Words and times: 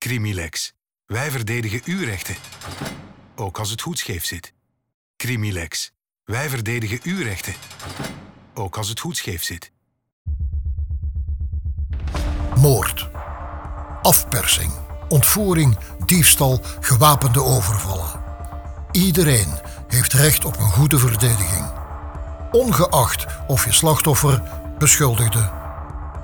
Crimilex. 0.00 0.72
Wij 1.06 1.30
verdedigen 1.30 1.80
uw 1.84 2.04
rechten. 2.04 2.36
Ook 3.36 3.58
als 3.58 3.70
het 3.70 3.80
goed 3.80 3.98
scheef 3.98 4.24
zit. 4.24 4.52
Crimilex. 5.16 5.92
Wij 6.24 6.48
verdedigen 6.48 7.00
uw 7.02 7.22
rechten. 7.22 7.54
Ook 8.54 8.76
als 8.76 8.88
het 8.88 9.00
goed 9.00 9.16
scheef 9.16 9.44
zit. 9.44 9.72
Moord. 12.56 13.08
Afpersing. 14.02 14.72
Ontvoering, 15.08 15.78
diefstal, 16.06 16.60
gewapende 16.80 17.42
overvallen. 17.42 18.20
Iedereen 18.92 19.60
heeft 19.88 20.12
recht 20.12 20.44
op 20.44 20.58
een 20.58 20.70
goede 20.70 20.98
verdediging. 20.98 21.72
Ongeacht 22.50 23.26
of 23.46 23.64
je 23.64 23.72
slachtoffer, 23.72 24.42
beschuldigde 24.78 25.50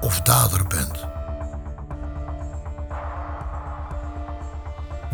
of 0.01 0.21
dader 0.21 0.67
bent. 0.67 1.16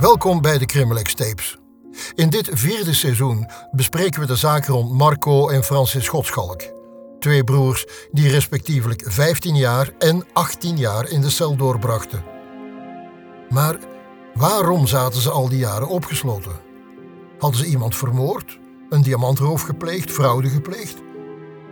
Welkom 0.03 0.41
bij 0.41 0.59
de 0.59 0.67
Criminalex 0.67 1.15
Tapes. 1.15 1.59
In 2.15 2.31
dit 2.31 2.49
vierde 2.53 2.95
seizoen 2.95 3.47
bespreken 3.71 4.21
we 4.21 4.27
de 4.27 4.37
zaak 4.37 4.67
rond 4.67 4.93
Marco 4.93 5.49
en 5.49 5.65
Francis 5.65 6.05
Schotschalk. 6.05 6.63
Twee 7.19 7.45
broers 7.45 7.87
die 8.11 8.31
respectievelijk 8.31 9.03
15 9.07 9.57
jaar 9.57 9.91
en 9.99 10.25
18 10.33 10.77
jaar 10.77 11.09
in 11.09 11.21
de 11.21 11.31
cel 11.31 11.57
doorbrachten. 11.57 12.25
Maar 13.49 13.79
waarom 14.35 14.87
zaten 14.87 15.21
ze 15.21 15.31
al 15.31 15.49
die 15.49 15.59
jaren 15.59 15.89
opgesloten? 15.89 16.61
Hadden 17.39 17.61
ze 17.61 17.67
iemand 17.67 17.97
vermoord, 17.97 18.59
een 18.89 19.03
diamantroof 19.03 19.63
gepleegd, 19.63 20.11
fraude 20.11 20.49
gepleegd? 20.49 21.03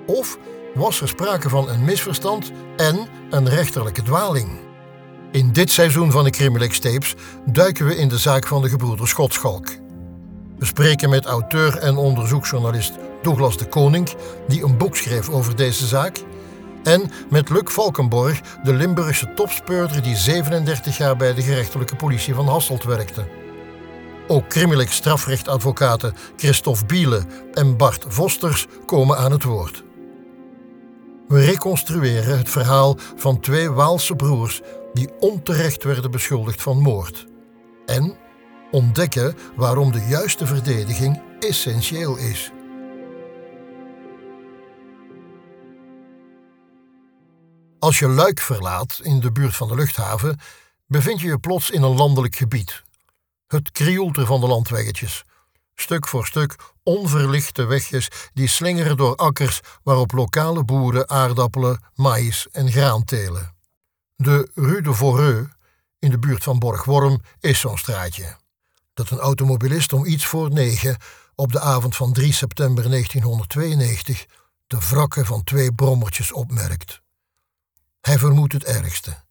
Of 0.06 0.39
was 0.75 1.01
er 1.01 1.09
sprake 1.09 1.48
van 1.48 1.69
een 1.69 1.84
misverstand 1.84 2.53
en 2.77 3.09
een 3.31 3.48
rechterlijke 3.48 4.03
dwaling? 4.03 4.70
In 5.33 5.52
dit 5.52 5.70
seizoen 5.70 6.11
van 6.11 6.25
de 6.25 6.30
Crimilex 6.30 6.79
Tapes 6.79 7.15
duiken 7.45 7.87
we 7.87 7.97
in 7.97 8.09
de 8.09 8.19
zaak 8.19 8.47
van 8.47 8.62
de 8.62 8.69
gebroeders 8.69 9.11
Schotschalk. 9.11 9.69
We 10.59 10.65
spreken 10.65 11.11
met 11.11 11.25
auteur 11.25 11.78
en 11.78 11.97
onderzoeksjournalist 11.97 12.92
Douglas 13.23 13.56
de 13.56 13.67
Koning, 13.67 14.08
die 14.48 14.64
een 14.64 14.77
boek 14.77 14.97
schreef 14.97 15.28
over 15.28 15.56
deze 15.56 15.86
zaak, 15.86 16.19
en 16.83 17.11
met 17.28 17.51
Luc 17.51 17.62
Valkenborg, 17.64 18.41
de 18.62 18.75
Limburgse 18.75 19.33
topspeurder 19.34 20.03
die 20.03 20.17
37 20.17 20.97
jaar 20.97 21.17
bij 21.17 21.34
de 21.34 21.42
gerechtelijke 21.42 21.97
politie 21.97 22.34
van 22.34 22.48
Hasselt 22.48 22.84
werkte. 22.84 23.28
Ook 24.28 24.48
Crimilex 24.48 24.95
strafrechtadvocaten 24.95 26.14
Christophe 26.36 26.84
Biele 26.84 27.23
en 27.53 27.77
Bart 27.77 28.05
Vosters 28.08 28.67
komen 28.86 29.17
aan 29.17 29.33
het 29.33 29.42
woord. 29.42 29.84
We 31.28 31.45
reconstrueren 31.45 32.39
het 32.39 32.48
verhaal 32.48 32.97
van 33.17 33.41
twee 33.41 33.70
Waalse 33.70 34.17
broers 34.17 34.61
die 34.92 35.08
onterecht 35.19 35.84
werden 35.84 36.10
beschuldigd 36.10 36.62
van 36.62 36.80
moord. 36.80 37.27
En 37.86 38.16
ontdekken 38.70 39.36
waarom 39.56 39.92
de 39.92 40.00
juiste 40.08 40.46
verdediging 40.46 41.22
essentieel 41.41 42.16
is. 42.16 42.50
Als 47.78 47.98
je 47.98 48.08
Luik 48.08 48.41
verlaat 48.41 49.00
in 49.02 49.20
de 49.20 49.33
buurt 49.33 49.56
van 49.56 49.68
de 49.68 49.74
luchthaven, 49.74 50.41
bevind 50.86 51.20
je 51.20 51.27
je 51.27 51.38
plots 51.38 51.70
in 51.70 51.83
een 51.83 51.96
landelijk 51.96 52.36
gebied. 52.36 52.83
Het 53.46 53.70
krioelter 53.70 54.27
van 54.27 54.41
de 54.41 54.46
landweggetjes. 54.46 55.24
Stuk 55.74 56.06
voor 56.06 56.27
stuk 56.27 56.56
onverlichte 56.83 57.64
wegjes 57.64 58.08
die 58.33 58.48
slingeren 58.48 58.96
door 58.96 59.16
akkers 59.16 59.61
waarop 59.83 60.12
lokale 60.12 60.64
boeren 60.64 61.08
aardappelen, 61.08 61.84
maïs 61.94 62.48
en 62.52 62.70
graan 62.70 63.05
telen. 63.05 63.59
De 64.23 64.51
Rue 64.55 64.83
de 64.83 64.95
Voreux, 64.95 65.49
in 65.99 66.11
de 66.11 66.19
buurt 66.19 66.43
van 66.43 66.59
Borgworm, 66.59 67.21
is 67.39 67.61
zo'n 67.61 67.79
straatje. 67.79 68.37
Dat 68.95 69.11
een 69.11 69.19
automobilist 69.19 69.93
om 69.93 70.07
iets 70.07 70.27
voor 70.27 70.51
negen 70.51 70.97
op 71.35 71.53
de 71.53 71.61
avond 71.61 71.97
van 71.97 72.13
3 72.13 72.33
september 72.33 72.91
1992 72.91 74.27
de 74.67 74.79
wrakken 74.91 75.27
van 75.27 75.45
twee 75.45 75.75
brommertjes 75.75 76.33
opmerkt. 76.33 77.03
Hij 78.01 78.19
vermoedt 78.19 78.53
het 78.53 78.64
ergste 78.64 79.23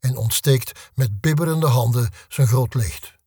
en 0.00 0.16
ontsteekt 0.16 0.90
met 0.94 1.20
bibberende 1.20 1.66
handen 1.66 2.10
zijn 2.28 2.46
groot 2.46 2.74
licht. 2.74 3.18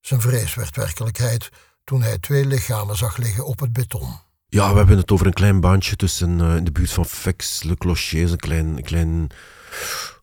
Zijn 0.00 0.20
vrees 0.20 0.54
werd 0.54 0.76
werkelijkheid 0.76 1.48
toen 1.84 2.02
hij 2.02 2.18
twee 2.18 2.46
lichamen 2.46 2.96
zag 2.96 3.16
liggen 3.16 3.46
op 3.46 3.60
het 3.60 3.72
beton. 3.72 4.18
Ja, 4.48 4.70
we 4.70 4.76
hebben 4.76 4.96
het 4.96 5.10
over 5.10 5.26
een 5.26 5.32
klein 5.32 5.60
baantje 5.60 5.96
tussen 5.96 6.38
uh, 6.38 6.56
in 6.56 6.64
de 6.64 6.72
buurt 6.72 6.92
van 6.92 7.06
Fex, 7.06 7.62
Le 7.62 7.76
Clocher, 7.76 8.30
een 8.30 8.38
klein, 8.38 8.82
klein 8.82 9.30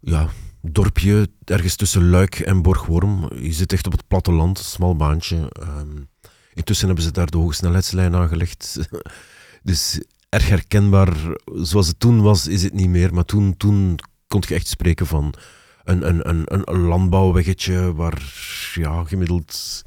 ja, 0.01 0.29
dorpje 0.61 1.29
ergens 1.43 1.75
tussen 1.75 2.09
Luik 2.09 2.39
en 2.39 2.61
Borgworm. 2.61 3.29
Je 3.35 3.53
zit 3.53 3.73
echt 3.73 3.85
op 3.85 3.91
het 3.91 4.07
platteland, 4.07 4.57
smal 4.57 4.95
baantje. 4.95 5.51
Um, 5.59 6.09
intussen 6.53 6.87
hebben 6.87 7.05
ze 7.05 7.11
daar 7.11 7.31
de 7.31 7.37
hogesnelheidslijn 7.37 8.15
aangelegd. 8.15 8.89
dus 9.63 9.99
erg 10.29 10.47
herkenbaar. 10.47 11.13
Zoals 11.53 11.87
het 11.87 11.99
toen 11.99 12.21
was, 12.21 12.47
is 12.47 12.63
het 12.63 12.73
niet 12.73 12.89
meer. 12.89 13.13
Maar 13.13 13.25
toen, 13.25 13.57
toen 13.57 13.99
kon 14.27 14.43
je 14.47 14.55
echt 14.55 14.67
spreken 14.67 15.07
van 15.07 15.33
een, 15.83 16.07
een, 16.07 16.29
een, 16.29 16.43
een 16.45 16.79
landbouwweggetje 16.79 17.93
waar 17.93 18.21
ja, 18.73 19.03
gemiddeld 19.03 19.83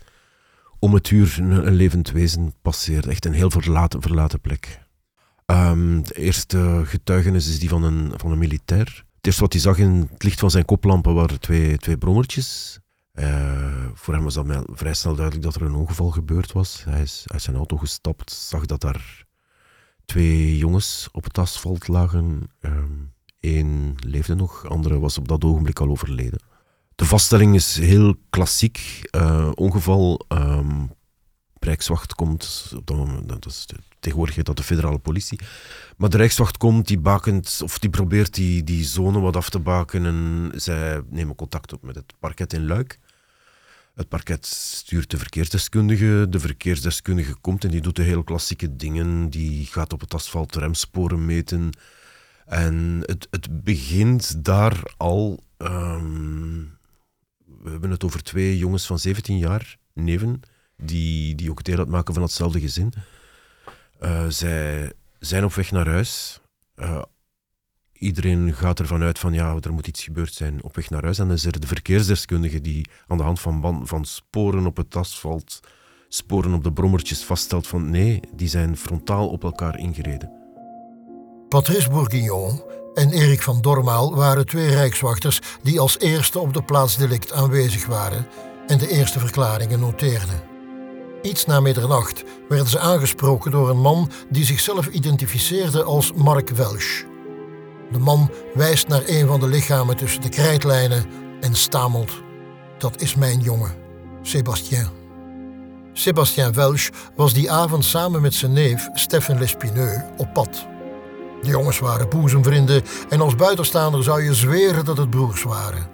om 0.79 0.95
het 0.95 1.11
uur 1.11 1.37
een, 1.39 1.75
levend 1.75 2.11
wezen 2.11 2.55
passeert. 2.63 3.07
Echt 3.07 3.25
een 3.25 3.33
heel 3.33 3.51
verlaten, 3.51 4.03
verlaten 4.03 4.41
plek. 4.41 4.81
Um, 5.47 6.05
de 6.05 6.15
eerste 6.15 6.83
getuigenis 6.85 7.49
is 7.49 7.59
die 7.59 7.69
van 7.69 7.83
een, 7.83 8.13
van 8.17 8.33
een 8.33 8.39
militair. 8.39 9.05
Het 9.21 9.29
eerste 9.29 9.45
wat 9.45 9.53
hij 9.53 9.63
zag 9.63 9.79
in 9.79 10.09
het 10.13 10.23
licht 10.23 10.41
van 10.41 10.51
zijn 10.51 10.65
koplampen 10.65 11.15
waren 11.15 11.41
twee, 11.41 11.77
twee 11.77 11.99
brommertjes. 11.99 12.79
Uh, 13.15 13.87
voor 13.95 14.15
hem 14.15 14.23
was 14.23 14.35
dat 14.35 14.65
vrij 14.67 14.95
snel 14.95 15.15
duidelijk 15.15 15.45
dat 15.45 15.55
er 15.55 15.63
een 15.63 15.75
ongeval 15.75 16.11
gebeurd 16.11 16.53
was. 16.53 16.85
Hij 16.85 17.03
is 17.03 17.25
uit 17.27 17.43
zijn 17.43 17.57
auto 17.57 17.77
gestapt, 17.77 18.33
zag 18.33 18.67
dat 18.67 18.81
daar 18.81 19.25
twee 20.05 20.57
jongens 20.57 21.09
op 21.13 21.25
het 21.25 21.39
asfalt 21.39 21.89
lagen. 21.89 22.51
Eén 23.41 23.97
uh, 24.05 24.11
leefde 24.11 24.35
nog, 24.35 24.63
de 24.63 24.69
andere 24.69 24.99
was 24.99 25.19
op 25.19 25.29
dat 25.29 25.45
ogenblik 25.45 25.81
al 25.81 25.89
overleden. 25.89 26.43
De 26.95 27.05
vaststelling 27.05 27.55
is 27.55 27.77
heel 27.77 28.15
klassiek. 28.31 29.09
Uh, 29.17 29.51
ongeval, 29.55 30.25
um, 30.29 30.91
Rijkswacht 31.61 32.15
komt 32.15 32.73
op 32.77 32.87
dat 32.87 32.97
moment, 32.97 33.29
dat 33.29 33.47
is 33.47 33.67
tegenwoordig 33.99 34.35
heet 34.35 34.47
dat 34.47 34.57
de 34.57 34.63
federale 34.63 34.99
politie. 34.99 35.41
Maar 35.97 36.11
de 36.11 36.17
Rijkswacht 36.17 36.57
komt, 36.57 36.87
die 36.87 36.99
bakent, 36.99 37.61
of 37.63 37.79
die 37.79 37.91
probeert 37.91 38.35
die, 38.35 38.65
die 38.65 38.85
zone 38.85 39.21
wat 39.21 39.37
af 39.37 39.51
te 39.51 39.59
baken 39.59 40.07
en 40.07 40.51
zij 40.55 41.03
nemen 41.09 41.35
contact 41.35 41.73
op 41.73 41.83
met 41.83 41.95
het 41.95 42.15
parket 42.19 42.53
in 42.53 42.67
Luik. 42.67 42.99
Het 43.95 44.09
parket 44.09 44.47
stuurt 44.47 45.11
de 45.11 45.19
verkeersdeskundige. 45.19 46.27
De 46.29 46.41
verkeersdeskundige 46.41 47.35
komt 47.41 47.65
en 47.65 47.71
die 47.71 47.81
doet 47.81 47.97
de 47.97 48.03
heel 48.03 48.25
klassieke 48.25 48.77
dingen. 48.77 49.31
Die 49.31 49.67
gaat 49.67 49.93
op 49.93 50.01
het 50.01 50.15
asfalt 50.15 50.57
remsporen 50.57 51.27
meten. 51.27 51.71
En 52.47 53.01
het, 53.03 53.27
het 53.31 53.65
begint 53.65 54.45
daar 54.45 54.95
al. 54.97 55.43
Um, 55.59 56.79
we 57.63 57.71
hebben 57.71 57.91
het 57.91 58.05
over 58.05 58.23
twee 58.23 58.59
jongens 58.59 58.87
van 58.87 58.99
17 58.99 59.39
jaar, 59.39 59.77
neven, 59.93 60.41
die, 60.83 61.35
die 61.35 61.51
ook 61.51 61.65
deel 61.65 61.79
uitmaken 61.79 62.15
van 62.15 62.23
hetzelfde 62.23 62.61
gezin. 62.61 62.93
Uh, 64.01 64.25
zij 64.29 64.93
zijn 65.19 65.45
op 65.45 65.55
weg 65.55 65.71
naar 65.71 65.89
huis. 65.89 66.41
Uh, 66.77 67.03
iedereen 67.93 68.55
gaat 68.55 68.79
ervan 68.79 69.03
uit 69.03 69.19
van 69.19 69.33
ja, 69.33 69.57
er 69.61 69.73
moet 69.73 69.87
iets 69.87 70.05
gebeurd 70.05 70.35
zijn 70.35 70.63
op 70.63 70.75
weg 70.77 70.91
naar 70.91 71.03
huis. 71.03 71.19
En 71.19 71.27
dan 71.27 71.37
is 71.37 71.45
er 71.45 71.61
de 71.61 71.67
verkeersdeskundige 71.67 72.61
die 72.61 72.91
aan 73.07 73.17
de 73.17 73.23
hand 73.23 73.41
van, 73.41 73.83
van 73.87 74.05
sporen 74.05 74.67
op 74.67 74.77
het 74.77 74.97
asfalt, 74.97 75.61
sporen 76.09 76.55
op 76.55 76.65
de 76.65 76.73
brommertjes 76.73 77.25
vaststelt 77.25 77.67
van 77.67 77.91
nee, 77.91 78.21
die 78.35 78.49
zijn 78.49 78.77
frontaal 78.77 79.29
op 79.29 79.45
elkaar 79.45 79.79
ingereden. 79.79 80.33
Patrice 81.49 81.91
Bourguignon 81.91 82.63
en 82.95 83.11
Erik 83.11 83.43
van 83.43 83.61
Dormaal 83.61 84.15
waren 84.15 84.47
twee 84.47 84.71
rijkswachters 84.71 85.41
die 85.63 85.81
als 85.81 85.99
eerste 85.99 86.39
op 86.39 86.55
de 86.55 86.63
plaats 86.63 86.97
delict 86.97 87.33
aanwezig 87.33 87.87
waren 87.87 88.27
en 88.67 88.79
de 88.79 88.89
eerste 88.89 89.19
verklaringen 89.19 89.81
noteerden. 89.81 90.50
Iets 91.23 91.47
na 91.47 91.61
middernacht 91.61 92.25
werden 92.49 92.69
ze 92.69 92.79
aangesproken 92.79 93.51
door 93.51 93.71
een 93.71 93.81
man 93.81 94.11
die 94.29 94.45
zichzelf 94.45 94.87
identificeerde 94.87 95.83
als 95.83 96.13
Mark 96.13 96.51
Welsh. 96.51 97.03
De 97.93 97.99
man 97.99 98.31
wijst 98.55 98.89
naar 98.89 99.03
een 99.07 99.27
van 99.27 99.41
de 99.41 99.47
lichamen 99.49 99.97
tussen 99.97 100.21
de 100.21 100.29
krijtlijnen 100.29 101.05
en 101.41 101.55
stamelt: 101.55 102.13
Dat 102.79 103.01
is 103.01 103.15
mijn 103.15 103.41
jongen, 103.41 103.75
Sébastien. 104.23 104.87
Sébastien 105.93 106.53
Welsh 106.53 106.89
was 107.17 107.33
die 107.33 107.51
avond 107.51 107.85
samen 107.85 108.21
met 108.21 108.35
zijn 108.35 108.53
neef 108.53 108.89
Stefan 108.95 109.39
Lespineux 109.39 110.03
op 110.17 110.33
pad. 110.33 110.67
De 111.43 111.49
jongens 111.49 111.79
waren 111.79 112.09
boezemvrienden 112.09 112.83
en 113.09 113.21
als 113.21 113.35
buitenstaander 113.35 114.03
zou 114.03 114.23
je 114.23 114.35
zweren 114.35 114.85
dat 114.85 114.97
het 114.97 115.11
broers 115.11 115.43
waren. 115.43 115.87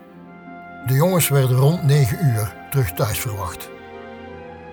De 0.87 0.95
jongens 0.95 1.29
werden 1.29 1.57
rond 1.57 1.83
negen 1.83 2.25
uur 2.25 2.57
terug 2.71 2.93
thuis 2.93 3.19
verwacht. 3.19 3.75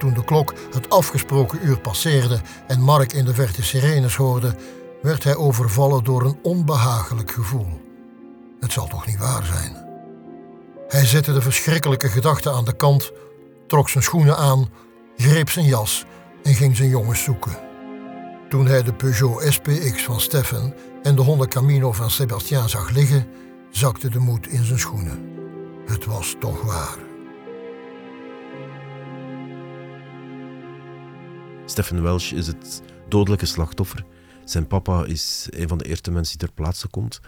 Toen 0.03 0.13
de 0.13 0.23
klok 0.23 0.53
het 0.73 0.89
afgesproken 0.89 1.59
uur 1.65 1.79
passeerde 1.79 2.41
en 2.67 2.81
Mark 2.81 3.13
in 3.13 3.25
de 3.25 3.33
verte 3.33 3.63
sirenes 3.63 4.15
hoorde, 4.15 4.55
werd 5.01 5.23
hij 5.23 5.35
overvallen 5.35 6.03
door 6.03 6.25
een 6.25 6.39
onbehagelijk 6.41 7.31
gevoel. 7.31 7.81
Het 8.59 8.71
zal 8.71 8.87
toch 8.87 9.05
niet 9.05 9.17
waar 9.17 9.45
zijn? 9.45 9.85
Hij 10.87 11.05
zette 11.05 11.33
de 11.33 11.41
verschrikkelijke 11.41 12.07
gedachte 12.07 12.51
aan 12.51 12.65
de 12.65 12.75
kant, 12.75 13.11
trok 13.67 13.89
zijn 13.89 14.03
schoenen 14.03 14.37
aan, 14.37 14.69
greep 15.17 15.49
zijn 15.49 15.65
jas 15.65 16.05
en 16.43 16.53
ging 16.53 16.75
zijn 16.75 16.89
jongens 16.89 17.23
zoeken. 17.23 17.57
Toen 18.49 18.65
hij 18.65 18.83
de 18.83 18.93
Peugeot 18.93 19.43
SPX 19.53 20.03
van 20.03 20.19
Steffen 20.19 20.73
en 21.03 21.15
de 21.15 21.21
Honda 21.21 21.45
Camino 21.45 21.91
van 21.91 22.09
Sébastien 22.09 22.69
zag 22.69 22.89
liggen, 22.89 23.27
zakte 23.69 24.09
de 24.09 24.19
moed 24.19 24.47
in 24.47 24.63
zijn 24.63 24.79
schoenen. 24.79 25.29
Het 25.85 26.05
was 26.05 26.35
toch 26.39 26.61
waar. 26.61 27.12
Stephen 31.65 32.03
Welsh 32.03 32.31
is 32.31 32.47
het 32.47 32.81
dodelijke 33.07 33.45
slachtoffer. 33.45 34.05
Zijn 34.45 34.67
papa 34.67 35.05
is 35.05 35.47
een 35.49 35.67
van 35.67 35.77
de 35.77 35.85
eerste 35.85 36.11
mensen 36.11 36.37
die 36.37 36.47
ter 36.47 36.55
plaatse 36.55 36.87
komt, 36.87 37.19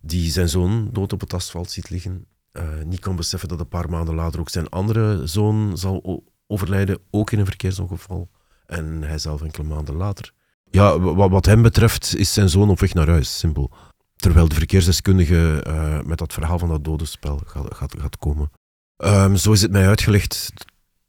die 0.00 0.30
zijn 0.30 0.48
zoon 0.48 0.88
dood 0.92 1.12
op 1.12 1.20
het 1.20 1.34
asfalt 1.34 1.70
ziet 1.70 1.90
liggen. 1.90 2.26
Uh, 2.52 2.62
niet 2.84 3.00
kan 3.00 3.16
beseffen 3.16 3.48
dat 3.48 3.60
een 3.60 3.68
paar 3.68 3.90
maanden 3.90 4.14
later 4.14 4.40
ook 4.40 4.48
zijn 4.48 4.68
andere 4.68 5.26
zoon 5.26 5.78
zal 5.78 6.24
overlijden, 6.46 6.98
ook 7.10 7.30
in 7.30 7.38
een 7.38 7.46
verkeersongeval. 7.46 8.30
En 8.66 9.02
hij 9.02 9.18
zelf 9.18 9.42
enkele 9.42 9.66
maanden 9.66 9.94
later. 9.94 10.32
Ja, 10.70 10.98
wat 11.28 11.46
hem 11.46 11.62
betreft 11.62 12.16
is 12.16 12.32
zijn 12.32 12.48
zoon 12.48 12.70
op 12.70 12.80
weg 12.80 12.94
naar 12.94 13.08
huis, 13.08 13.38
simpel. 13.38 13.70
Terwijl 14.16 14.48
de 14.48 14.54
verkeersdeskundige 14.54 15.64
uh, 15.66 16.00
met 16.00 16.18
dat 16.18 16.32
verhaal 16.32 16.58
van 16.58 16.68
dat 16.68 16.84
dodenspel 16.84 17.40
gaat, 17.46 17.74
gaat, 17.74 17.94
gaat 17.98 18.16
komen. 18.16 18.50
Um, 18.96 19.36
zo 19.36 19.52
is 19.52 19.62
het 19.62 19.70
mij 19.70 19.86
uitgelegd 19.88 20.52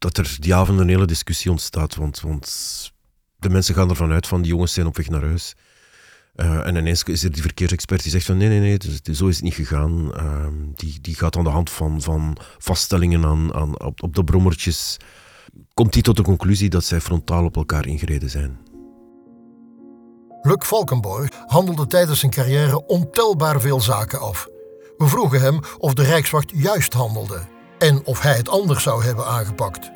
dat 0.01 0.17
er 0.17 0.35
die 0.39 0.55
avond 0.55 0.79
een 0.79 0.87
hele 0.87 1.05
discussie 1.05 1.51
ontstaat. 1.51 1.95
Want, 1.95 2.19
want 2.19 2.91
de 3.37 3.49
mensen 3.49 3.75
gaan 3.75 3.89
ervan 3.89 4.11
uit 4.11 4.27
van 4.27 4.41
die 4.41 4.51
jongens 4.51 4.73
zijn 4.73 4.87
op 4.87 4.97
weg 4.97 5.09
naar 5.09 5.23
huis. 5.23 5.55
Uh, 6.35 6.67
en 6.67 6.75
ineens 6.75 7.03
is 7.03 7.23
er 7.23 7.31
die 7.31 7.41
verkeersexpert 7.41 8.01
die 8.01 8.11
zegt 8.11 8.25
van 8.25 8.37
nee, 8.37 8.47
nee, 8.47 8.59
nee, 8.59 8.77
dus, 8.77 9.17
zo 9.17 9.27
is 9.27 9.35
het 9.35 9.43
niet 9.43 9.53
gegaan. 9.53 10.11
Uh, 10.15 10.47
die, 10.75 11.01
die 11.01 11.15
gaat 11.15 11.37
aan 11.37 11.43
de 11.43 11.49
hand 11.49 11.69
van, 11.69 12.01
van 12.01 12.37
vaststellingen 12.57 13.25
aan, 13.25 13.53
aan, 13.53 13.79
op, 13.79 14.03
op 14.03 14.15
de 14.15 14.23
brommertjes, 14.23 14.97
komt 15.73 15.93
hij 15.93 16.03
tot 16.03 16.15
de 16.15 16.23
conclusie 16.23 16.69
dat 16.69 16.83
zij 16.83 17.01
frontaal 17.01 17.45
op 17.45 17.55
elkaar 17.55 17.87
ingereden 17.87 18.29
zijn. 18.29 18.59
Luc 20.41 20.65
Valkenborg 20.65 21.29
handelde 21.45 21.87
tijdens 21.87 22.19
zijn 22.19 22.31
carrière 22.31 22.85
ontelbaar 22.85 23.61
veel 23.61 23.81
zaken 23.81 24.19
af. 24.19 24.47
We 24.97 25.07
vroegen 25.07 25.41
hem 25.41 25.59
of 25.77 25.93
de 25.93 26.03
Rijkswacht 26.03 26.51
juist 26.55 26.93
handelde 26.93 27.59
en 27.81 28.05
of 28.05 28.21
hij 28.21 28.35
het 28.35 28.49
anders 28.49 28.83
zou 28.83 29.03
hebben 29.03 29.25
aangepakt. 29.25 29.91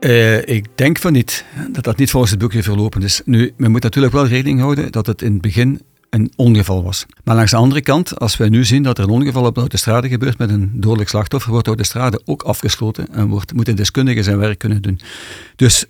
Uh, 0.00 0.46
ik 0.46 0.66
denk 0.74 0.98
van 0.98 1.12
niet, 1.12 1.44
dat 1.72 1.84
dat 1.84 1.96
niet 1.96 2.10
volgens 2.10 2.30
het 2.30 2.40
boekje 2.40 2.62
verlopen 2.62 3.02
is. 3.02 3.22
Nu, 3.24 3.52
men 3.56 3.70
moet 3.70 3.82
natuurlijk 3.82 4.12
wel 4.12 4.26
rekening 4.26 4.60
houden 4.60 4.92
dat 4.92 5.06
het 5.06 5.22
in 5.22 5.32
het 5.32 5.42
begin 5.42 5.80
een 6.10 6.32
ongeval 6.36 6.82
was. 6.82 7.06
Maar 7.24 7.34
langs 7.34 7.50
de 7.50 7.56
andere 7.56 7.80
kant, 7.80 8.18
als 8.18 8.36
wij 8.36 8.48
nu 8.48 8.64
zien 8.64 8.82
dat 8.82 8.98
er 8.98 9.04
een 9.04 9.10
ongeval 9.10 9.44
op 9.44 9.54
de 9.54 9.60
autostrade 9.60 10.08
gebeurt 10.08 10.38
met 10.38 10.50
een 10.50 10.70
dodelijk 10.74 11.08
slachtoffer, 11.08 11.50
wordt 11.50 11.64
de 11.64 11.70
autostrade 11.70 12.20
ook 12.24 12.42
afgesloten 12.42 13.08
en 13.12 13.28
wordt, 13.28 13.52
moet 13.52 13.66
de 13.66 13.74
deskundige 13.74 14.22
zijn 14.22 14.38
werk 14.38 14.58
kunnen 14.58 14.82
doen. 14.82 15.00
Dus 15.56 15.84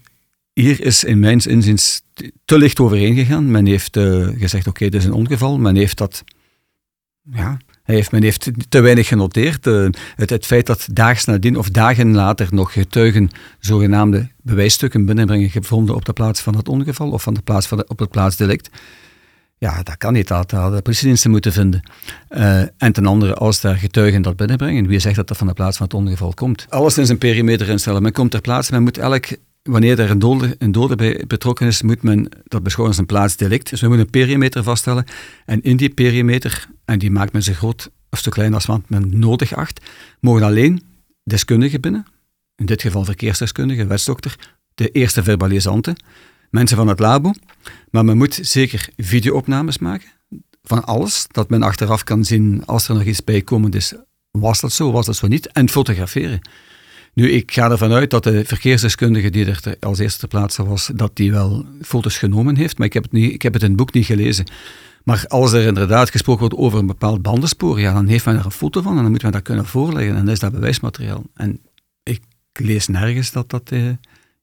hier 0.53 0.81
is 0.81 1.05
in 1.05 1.19
mijn 1.19 1.39
inziens 1.39 2.03
te 2.45 2.59
licht 2.59 2.81
overheen 2.81 3.15
gegaan. 3.15 3.51
Men 3.51 3.67
heeft 3.67 3.97
uh, 3.97 4.29
gezegd, 4.39 4.67
oké, 4.67 4.89
dit 4.89 5.01
is 5.01 5.05
een 5.05 5.13
ongeval. 5.13 5.59
Men 5.59 5.77
heeft 5.77 5.99
dat 5.99 6.25
ja, 7.31 7.59
heeft, 7.95 8.13
men 8.13 8.23
heeft 8.23 8.51
te 8.69 8.81
weinig 8.81 9.09
genoteerd. 9.09 9.67
Uh, 9.67 9.89
het, 10.17 10.31
het, 10.31 10.47
feit 10.47 10.67
dat 10.67 10.87
daags 10.93 11.25
nadien 11.25 11.57
of 11.57 11.71
dagen 11.71 12.15
later 12.15 12.49
nog 12.51 12.73
getuigen 12.73 13.31
zogenaamde 13.59 14.29
bewijsstukken 14.43 15.05
binnenbrengen 15.05 15.51
gevonden 15.51 15.95
op 15.95 16.05
de 16.05 16.13
plaats 16.13 16.41
van 16.41 16.57
het 16.57 16.69
ongeval 16.69 17.11
of 17.11 17.23
van 17.23 17.35
de 17.35 17.43
plaats 17.43 17.67
van 17.67 17.79
de, 17.79 17.85
op 17.87 17.99
het 17.99 18.11
plaatsdelict. 18.11 18.71
Ja, 19.59 19.83
dat 19.83 19.97
kan 19.97 20.13
niet. 20.13 20.29
Dat 20.29 20.51
hadden 20.51 20.77
de 20.77 20.83
politiediensten 20.83 21.31
moeten 21.31 21.53
vinden. 21.53 21.83
Uh, 22.31 22.61
en 22.61 22.93
ten 22.93 23.07
andere, 23.07 23.35
als 23.35 23.61
daar 23.61 23.77
getuigen 23.77 24.23
dat 24.23 24.37
binnenbrengen, 24.37 24.87
wie 24.87 24.99
zegt 24.99 25.17
dat 25.17 25.29
dat 25.29 25.37
van 25.37 25.47
de 25.47 25.53
plaats 25.53 25.77
van 25.77 25.87
het 25.87 25.95
ongeval 25.95 26.35
komt? 26.35 26.67
Alles 26.69 26.99
in 26.99 27.07
zijn 27.07 27.19
perimeter 27.19 27.69
instellen. 27.69 28.03
Men 28.03 28.13
komt 28.13 28.31
ter 28.31 28.41
plaatse, 28.41 28.73
men 28.73 28.83
moet 28.83 28.99
elk 28.99 29.27
wanneer 29.63 29.99
er 29.99 30.11
een 30.11 30.19
dode, 30.19 30.55
een 30.59 30.97
bij 30.97 31.25
betrokken 31.27 31.67
is, 31.67 31.83
moet 31.83 32.03
men 32.03 32.29
dat 32.45 32.63
beschouwen 32.63 32.95
als 32.95 33.01
een 33.01 33.15
plaatsdelict. 33.15 33.71
Dus 33.71 33.81
we 33.81 33.87
moeten 33.87 34.05
een 34.05 34.11
perimeter 34.11 34.63
vaststellen. 34.63 35.05
En 35.47 35.63
in 35.63 35.77
die 35.77 35.91
perimeter, 35.91 36.69
en 36.85 36.99
die 36.99 37.11
maakt 37.11 37.33
men 37.33 37.43
zo 37.43 37.53
groot 37.53 37.91
of 38.11 38.19
zo 38.19 38.31
klein 38.31 38.55
als 38.55 38.67
wat 38.67 38.83
men 38.87 39.19
nodig 39.19 39.55
acht, 39.55 39.81
mogen 40.21 40.43
alleen 40.43 40.83
deskundigen 41.25 41.81
binnen, 41.81 42.07
in 42.57 42.67
dit 42.67 42.83
geval 42.83 43.05
verkeersdeskundigen, 43.05 43.89
wetsdokter, 43.89 44.37
de 44.75 44.91
eerste 44.91 45.23
verbalisanten, 45.23 45.97
mensen 46.51 46.77
van 46.77 46.89
het 46.89 46.99
labo. 46.99 47.33
Maar 47.91 48.05
men 48.05 48.17
moet 48.17 48.39
zeker 48.43 48.89
videoopnames 48.97 49.79
maken 49.79 50.09
van 50.63 50.85
alles, 50.85 51.27
dat 51.31 51.51
men 51.51 51.63
achteraf 51.63 52.05
kan 52.05 52.25
zien 52.25 52.65
als 52.67 52.89
er 52.89 52.95
nog 52.95 53.05
iets 53.05 53.25
bijkomend 53.25 53.75
is. 53.75 53.95
Was 54.31 54.61
dat 54.61 54.73
zo, 54.73 54.93
was 54.93 55.07
dat 55.07 55.17
zo 55.17 55.27
niet? 55.27 55.47
En 55.47 55.69
fotograferen. 55.69 56.41
Nu, 57.15 57.31
ik 57.31 57.53
ga 57.53 57.71
ervan 57.71 57.93
uit 57.93 58.11
dat 58.11 58.25
de 58.25 58.45
verkeersdeskundige 58.45 59.31
die 59.31 59.47
er 59.47 59.77
als 59.81 59.99
eerste 59.99 60.19
ter 60.19 60.29
plaatse 60.29 60.65
was, 60.65 60.91
dat 60.95 61.17
die 61.17 61.33
wel 61.33 61.67
foto's 61.83 62.19
genomen 62.19 62.57
heeft, 62.57 62.79
maar 62.79 62.87
ik 62.87 62.93
heb 62.93 63.03
het, 63.03 63.13
niet, 63.13 63.33
ik 63.33 63.43
heb 63.43 63.53
het 63.53 63.63
in 63.63 63.69
het 63.69 63.77
boek 63.77 63.93
niet 63.93 64.07
gelezen. 64.07 64.47
Maar 65.05 65.25
als 65.29 65.53
er 65.53 65.67
inderdaad 65.67 66.11
gesproken 66.11 66.41
wordt 66.41 66.57
over 66.57 66.79
een 66.79 66.87
bepaald 66.87 67.23
bandenspoor, 67.23 67.81
ja, 67.81 67.93
dan 67.93 68.07
heeft 68.07 68.25
men 68.25 68.39
er 68.39 68.45
een 68.45 68.51
foto 68.51 68.83
van 68.83 68.97
en 68.97 69.03
dan 69.03 69.11
moet 69.11 69.23
men 69.23 69.33
dat 69.33 69.43
kunnen 69.43 69.67
voorleggen 69.67 70.17
en 70.17 70.25
dan 70.25 70.35
is 70.35 70.39
dat 70.39 70.53
bewijsmateriaal. 70.53 71.23
En 71.35 71.61
ik 72.03 72.21
lees 72.53 72.89
nergens 72.89 73.33
dat 73.33 73.51
dat 73.51 73.71
uh, 73.73 73.91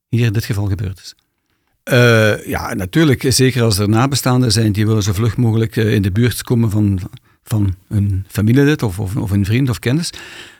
hier 0.07 0.25
in 0.25 0.33
dit 0.33 0.45
geval 0.45 0.65
gebeurd 0.65 0.99
is. 0.99 1.15
Uh, 1.93 2.45
ja, 2.45 2.73
natuurlijk, 2.73 3.25
zeker 3.27 3.63
als 3.63 3.77
er 3.77 3.89
nabestaanden 3.89 4.51
zijn 4.51 4.71
die 4.71 4.85
willen 4.85 5.03
zo 5.03 5.13
vlug 5.13 5.37
mogelijk 5.37 5.75
uh, 5.75 5.93
in 5.93 6.01
de 6.01 6.11
buurt 6.11 6.43
komen 6.43 6.69
van, 6.69 6.99
van 7.43 7.75
een 7.87 8.25
familielid 8.27 8.83
of, 8.83 8.99
of, 8.99 9.15
of 9.15 9.31
een 9.31 9.45
vriend 9.45 9.69
of 9.69 9.79
kennis. 9.79 10.11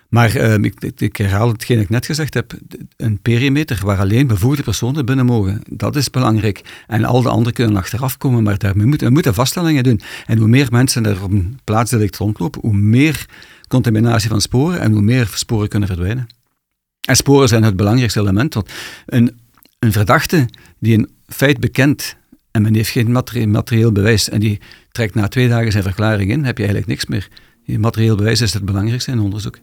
Maar 0.10 0.36
uh, 0.36 0.54
ik, 0.54 0.84
ik, 0.98 1.16
herhaal 1.16 1.48
hetgeen 1.48 1.80
ik 1.80 1.90
net 1.90 2.06
gezegd 2.06 2.34
heb. 2.34 2.54
Een 2.98 3.22
perimeter 3.22 3.82
waar 3.86 4.00
alleen 4.00 4.28
bevoegde 4.28 4.64
personen 4.64 5.06
binnen 5.06 5.26
mogen, 5.26 5.62
dat 5.70 5.96
is 5.96 6.10
belangrijk. 6.10 6.84
En 6.88 7.06
al 7.06 7.22
de 7.22 7.30
anderen 7.30 7.54
kunnen 7.54 7.78
achteraf 7.78 8.18
komen, 8.18 8.44
maar 8.44 8.58
daar, 8.58 8.74
we, 8.74 8.86
moeten, 8.86 9.08
we 9.08 9.14
moeten 9.14 9.34
vaststellingen 9.34 9.84
doen. 9.84 10.02
En 10.26 10.38
hoe 10.38 10.48
meer 10.48 10.68
mensen 10.72 11.06
er 11.06 11.24
op 11.24 11.32
een 11.32 11.60
plaats 11.64 11.94
rondlopen, 12.18 12.62
hoe 12.62 12.74
meer 12.74 13.26
contaminatie 13.68 14.30
van 14.30 14.42
sporen 14.42 14.80
en 14.80 14.92
hoe 14.92 15.02
meer 15.02 15.32
sporen 15.34 15.70
kunnen 15.70 15.88
verdwijnen. 15.88 16.28
En 17.08 17.16
sporen 17.16 17.48
zijn 17.48 17.64
het 17.64 17.76
belangrijkste 17.76 18.20
element. 18.20 18.54
Want 18.54 18.70
een, 19.06 19.40
een 19.80 19.92
verdachte 19.92 20.50
die 20.80 20.98
een 20.98 21.10
feit 21.28 21.60
bekent 21.60 22.16
en 22.52 22.62
men 22.62 22.76
heeft 22.76 22.90
geen 22.90 23.12
materieel 23.52 23.92
bewijs 23.92 24.30
en 24.30 24.40
die 24.40 24.60
trekt 24.92 25.16
na 25.16 25.28
twee 25.28 25.48
dagen 25.48 25.72
zijn 25.72 25.84
verklaring 25.84 26.32
in, 26.32 26.44
heb 26.44 26.58
je 26.58 26.64
eigenlijk 26.64 26.92
niks 26.92 27.06
meer. 27.06 27.28
Materieel 27.80 28.16
bewijs 28.16 28.42
is 28.42 28.54
het 28.54 28.66
belangrijkste 28.66 29.12
in 29.12 29.20
onderzoek. 29.20 29.60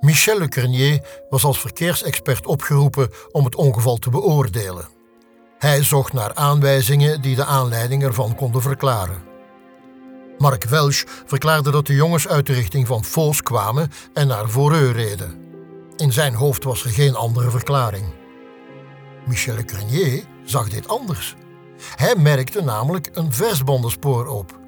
Michel 0.00 0.38
Le 0.38 1.00
was 1.30 1.44
als 1.44 1.60
verkeersexpert 1.60 2.46
opgeroepen 2.46 3.10
om 3.30 3.44
het 3.44 3.54
ongeval 3.54 3.96
te 3.96 4.10
beoordelen. 4.10 4.88
Hij 5.58 5.82
zocht 5.82 6.12
naar 6.12 6.34
aanwijzingen 6.34 7.20
die 7.20 7.36
de 7.36 7.44
aanleiding 7.44 8.02
ervan 8.02 8.34
konden 8.34 8.62
verklaren. 8.62 9.22
Mark 10.38 10.64
Welsh 10.64 11.02
verklaarde 11.26 11.70
dat 11.70 11.86
de 11.86 11.94
jongens 11.94 12.28
uit 12.28 12.46
de 12.46 12.52
richting 12.52 12.86
van 12.86 13.04
Foos 13.04 13.42
kwamen 13.42 13.90
en 14.14 14.26
naar 14.26 14.48
Voreux 14.48 14.92
reden. 14.92 15.46
In 15.96 16.12
zijn 16.12 16.34
hoofd 16.34 16.64
was 16.64 16.84
er 16.84 16.90
geen 16.90 17.14
andere 17.14 17.50
verklaring. 17.50 18.04
Michel 19.26 19.56
Le 19.90 20.22
zag 20.44 20.68
dit 20.68 20.88
anders. 20.88 21.34
Hij 21.96 22.14
merkte 22.16 22.62
namelijk 22.62 23.10
een 23.12 23.32
versbandenspoor 23.32 24.26
op. 24.26 24.58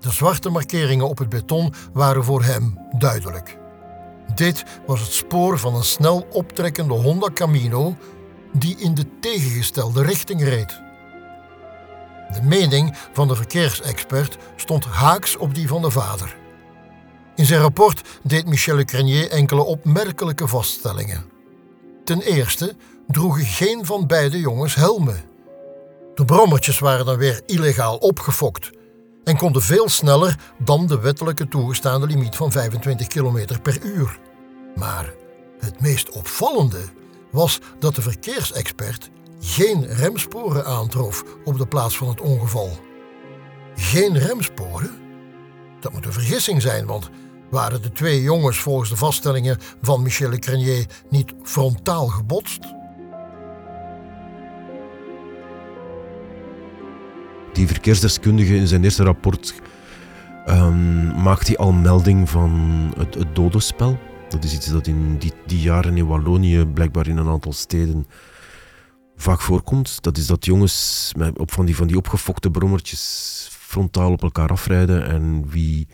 De 0.00 0.10
zwarte 0.10 0.50
markeringen 0.50 1.08
op 1.08 1.18
het 1.18 1.28
beton 1.28 1.74
waren 1.92 2.24
voor 2.24 2.42
hem 2.42 2.78
duidelijk. 2.98 3.57
Dit 4.38 4.64
was 4.86 5.00
het 5.00 5.12
spoor 5.12 5.58
van 5.58 5.74
een 5.74 5.84
snel 5.84 6.26
optrekkende 6.32 6.94
Honda 6.94 7.30
Camino 7.34 7.96
die 8.52 8.76
in 8.78 8.94
de 8.94 9.18
tegengestelde 9.20 10.02
richting 10.02 10.42
reed. 10.42 10.80
De 12.32 12.42
mening 12.42 12.96
van 13.12 13.28
de 13.28 13.36
verkeersexpert 13.36 14.36
stond 14.56 14.84
haaks 14.84 15.36
op 15.36 15.54
die 15.54 15.68
van 15.68 15.82
de 15.82 15.90
vader. 15.90 16.36
In 17.34 17.44
zijn 17.44 17.60
rapport 17.60 18.08
deed 18.22 18.46
Michel 18.46 18.84
Crenier 18.84 19.30
enkele 19.30 19.62
opmerkelijke 19.62 20.48
vaststellingen. 20.48 21.24
Ten 22.04 22.20
eerste 22.20 22.74
droegen 23.08 23.44
geen 23.44 23.86
van 23.86 24.06
beide 24.06 24.40
jongens 24.40 24.74
helmen. 24.74 25.20
De 26.14 26.24
brommertjes 26.24 26.78
waren 26.78 27.06
dan 27.06 27.16
weer 27.16 27.42
illegaal 27.46 27.96
opgefokt 27.96 28.70
en 29.24 29.36
konden 29.36 29.62
veel 29.62 29.88
sneller 29.88 30.38
dan 30.58 30.86
de 30.86 31.00
wettelijke 31.00 31.48
toegestaande 31.48 32.06
limiet 32.06 32.36
van 32.36 32.52
25 32.52 33.06
km 33.06 33.60
per 33.62 33.78
uur. 33.82 34.18
Maar 34.78 35.14
het 35.60 35.80
meest 35.80 36.10
opvallende 36.10 36.80
was 37.30 37.60
dat 37.78 37.94
de 37.94 38.02
verkeersexpert 38.02 39.10
geen 39.40 39.86
remsporen 39.86 40.64
aantrof 40.64 41.24
op 41.44 41.58
de 41.58 41.66
plaats 41.66 41.96
van 41.96 42.08
het 42.08 42.20
ongeval. 42.20 42.70
Geen 43.74 44.18
remsporen? 44.18 44.90
Dat 45.80 45.92
moet 45.92 46.06
een 46.06 46.12
vergissing 46.12 46.62
zijn, 46.62 46.86
want 46.86 47.10
waren 47.50 47.82
de 47.82 47.92
twee 47.92 48.22
jongens 48.22 48.58
volgens 48.58 48.90
de 48.90 48.96
vaststellingen 48.96 49.58
van 49.82 50.02
Michel 50.02 50.38
Crenier 50.38 50.86
niet 51.10 51.34
frontaal 51.42 52.06
gebotst? 52.06 52.74
Die 57.52 57.66
verkeersdeskundige 57.66 58.56
in 58.56 58.66
zijn 58.66 58.84
eerste 58.84 59.02
rapport 59.02 59.54
ehm, 60.46 61.22
maakt 61.22 61.46
hij 61.46 61.56
al 61.56 61.72
melding 61.72 62.30
van 62.30 62.52
het, 62.96 63.14
het 63.14 63.34
dodenspel. 63.34 63.98
Dat 64.28 64.44
is 64.44 64.54
iets 64.54 64.66
dat 64.66 64.86
in 64.86 65.18
die, 65.18 65.32
die 65.46 65.60
jaren 65.60 65.96
in 65.96 66.06
Wallonië 66.06 66.66
blijkbaar 66.66 67.06
in 67.06 67.16
een 67.16 67.28
aantal 67.28 67.52
steden 67.52 68.06
vaak 69.16 69.40
voorkomt. 69.40 70.02
Dat 70.02 70.16
is 70.16 70.26
dat 70.26 70.44
jongens 70.44 71.12
op 71.34 71.52
van, 71.52 71.66
die, 71.66 71.76
van 71.76 71.86
die 71.86 71.96
opgefokte 71.96 72.50
brommertjes 72.50 73.48
frontaal 73.50 74.12
op 74.12 74.22
elkaar 74.22 74.48
afrijden 74.48 75.06
en 75.06 75.48
wie 75.48 75.88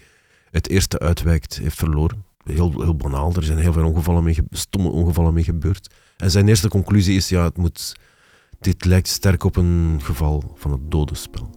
het 0.50 0.68
eerste 0.68 0.98
uitwijkt 0.98 1.58
heeft 1.58 1.76
verloren. 1.76 2.24
Heel, 2.44 2.72
heel 2.82 2.96
banaal, 2.96 3.32
er 3.34 3.42
zijn 3.42 3.58
heel 3.58 3.72
veel 3.72 3.86
ongevallen 3.86 4.24
mee, 4.24 4.36
stomme 4.50 4.88
ongevallen 4.88 5.34
mee 5.34 5.44
gebeurd. 5.44 5.94
En 6.16 6.30
zijn 6.30 6.48
eerste 6.48 6.68
conclusie 6.68 7.16
is, 7.16 7.28
ja, 7.28 7.44
het 7.44 7.56
moet, 7.56 7.96
dit 8.60 8.84
lijkt 8.84 9.08
sterk 9.08 9.44
op 9.44 9.56
een 9.56 10.00
geval 10.02 10.52
van 10.54 10.72
het 10.72 10.90
dodenspel. 10.90 11.50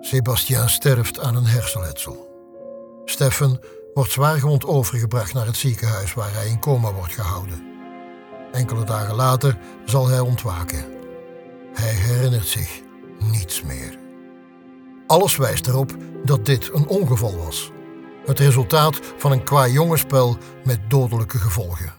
Sebastien 0.00 0.68
sterft 0.68 1.20
aan 1.20 1.36
een 1.36 1.46
hersenletsel. 1.46 2.26
Steffen 3.04 3.60
wordt 3.96 4.12
zwaargewond 4.12 4.66
overgebracht 4.66 5.34
naar 5.34 5.46
het 5.46 5.56
ziekenhuis 5.56 6.14
waar 6.14 6.32
hij 6.34 6.48
in 6.48 6.58
coma 6.58 6.92
wordt 6.92 7.12
gehouden. 7.12 7.64
Enkele 8.52 8.84
dagen 8.84 9.14
later 9.14 9.58
zal 9.84 10.08
hij 10.08 10.20
ontwaken. 10.20 10.84
Hij 11.72 11.92
herinnert 11.92 12.46
zich 12.46 12.80
niets 13.18 13.62
meer. 13.62 13.98
Alles 15.06 15.36
wijst 15.36 15.66
erop 15.66 15.96
dat 16.24 16.46
dit 16.46 16.70
een 16.72 16.86
ongeval 16.86 17.36
was. 17.36 17.70
Het 18.24 18.38
resultaat 18.38 19.00
van 19.16 19.32
een 19.32 19.44
qua 19.44 19.66
jongenspel 19.66 20.36
met 20.64 20.90
dodelijke 20.90 21.38
gevolgen. 21.38 21.94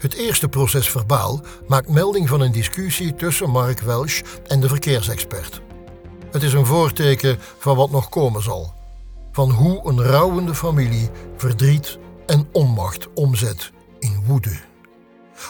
Het 0.00 0.14
eerste 0.14 0.48
proces 0.48 0.90
verbaal 0.90 1.40
maakt 1.66 1.88
melding 1.88 2.28
van 2.28 2.40
een 2.40 2.52
discussie 2.52 3.14
tussen 3.14 3.50
Mark 3.50 3.80
Welsh 3.80 4.20
en 4.46 4.60
de 4.60 4.68
verkeersexpert. 4.68 5.60
Het 6.30 6.42
is 6.42 6.52
een 6.52 6.66
voorteken 6.66 7.38
van 7.58 7.76
wat 7.76 7.90
nog 7.90 8.08
komen 8.08 8.42
zal. 8.42 8.74
Van 9.32 9.50
hoe 9.50 9.88
een 9.88 10.02
rouwende 10.02 10.54
familie 10.54 11.10
verdriet 11.36 11.98
en 12.26 12.48
onmacht 12.52 13.08
omzet 13.14 13.70
in 13.98 14.22
woede. 14.26 14.58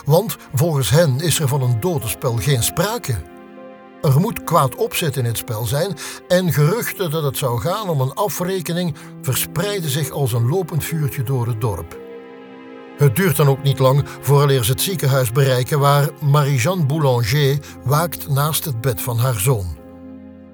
Want 0.05 0.37
volgens 0.53 0.89
hen 0.89 1.19
is 1.19 1.39
er 1.39 1.47
van 1.47 1.61
een 1.61 1.79
dodenspel 1.79 2.35
geen 2.35 2.63
sprake. 2.63 3.21
Er 4.01 4.19
moet 4.19 4.43
kwaad 4.43 4.75
opzet 4.75 5.17
in 5.17 5.25
het 5.25 5.37
spel 5.37 5.65
zijn 5.65 5.97
en 6.27 6.53
geruchten 6.53 7.11
dat 7.11 7.23
het 7.23 7.37
zou 7.37 7.59
gaan 7.59 7.89
om 7.89 8.01
een 8.01 8.13
afrekening 8.13 8.95
verspreiden 9.21 9.89
zich 9.89 10.09
als 10.09 10.33
een 10.33 10.49
lopend 10.49 10.83
vuurtje 10.83 11.23
door 11.23 11.47
het 11.47 11.61
dorp. 11.61 12.00
Het 13.01 13.15
duurt 13.15 13.35
dan 13.35 13.47
ook 13.47 13.63
niet 13.63 13.79
lang 13.79 14.03
vooraleer 14.21 14.63
ze 14.63 14.71
het 14.71 14.81
ziekenhuis 14.81 15.31
bereiken 15.31 15.79
waar 15.79 16.09
Marie-Jeanne 16.19 16.85
Boulanger 16.85 17.57
waakt 17.83 18.29
naast 18.29 18.65
het 18.65 18.81
bed 18.81 19.01
van 19.01 19.17
haar 19.17 19.39
zoon. 19.39 19.65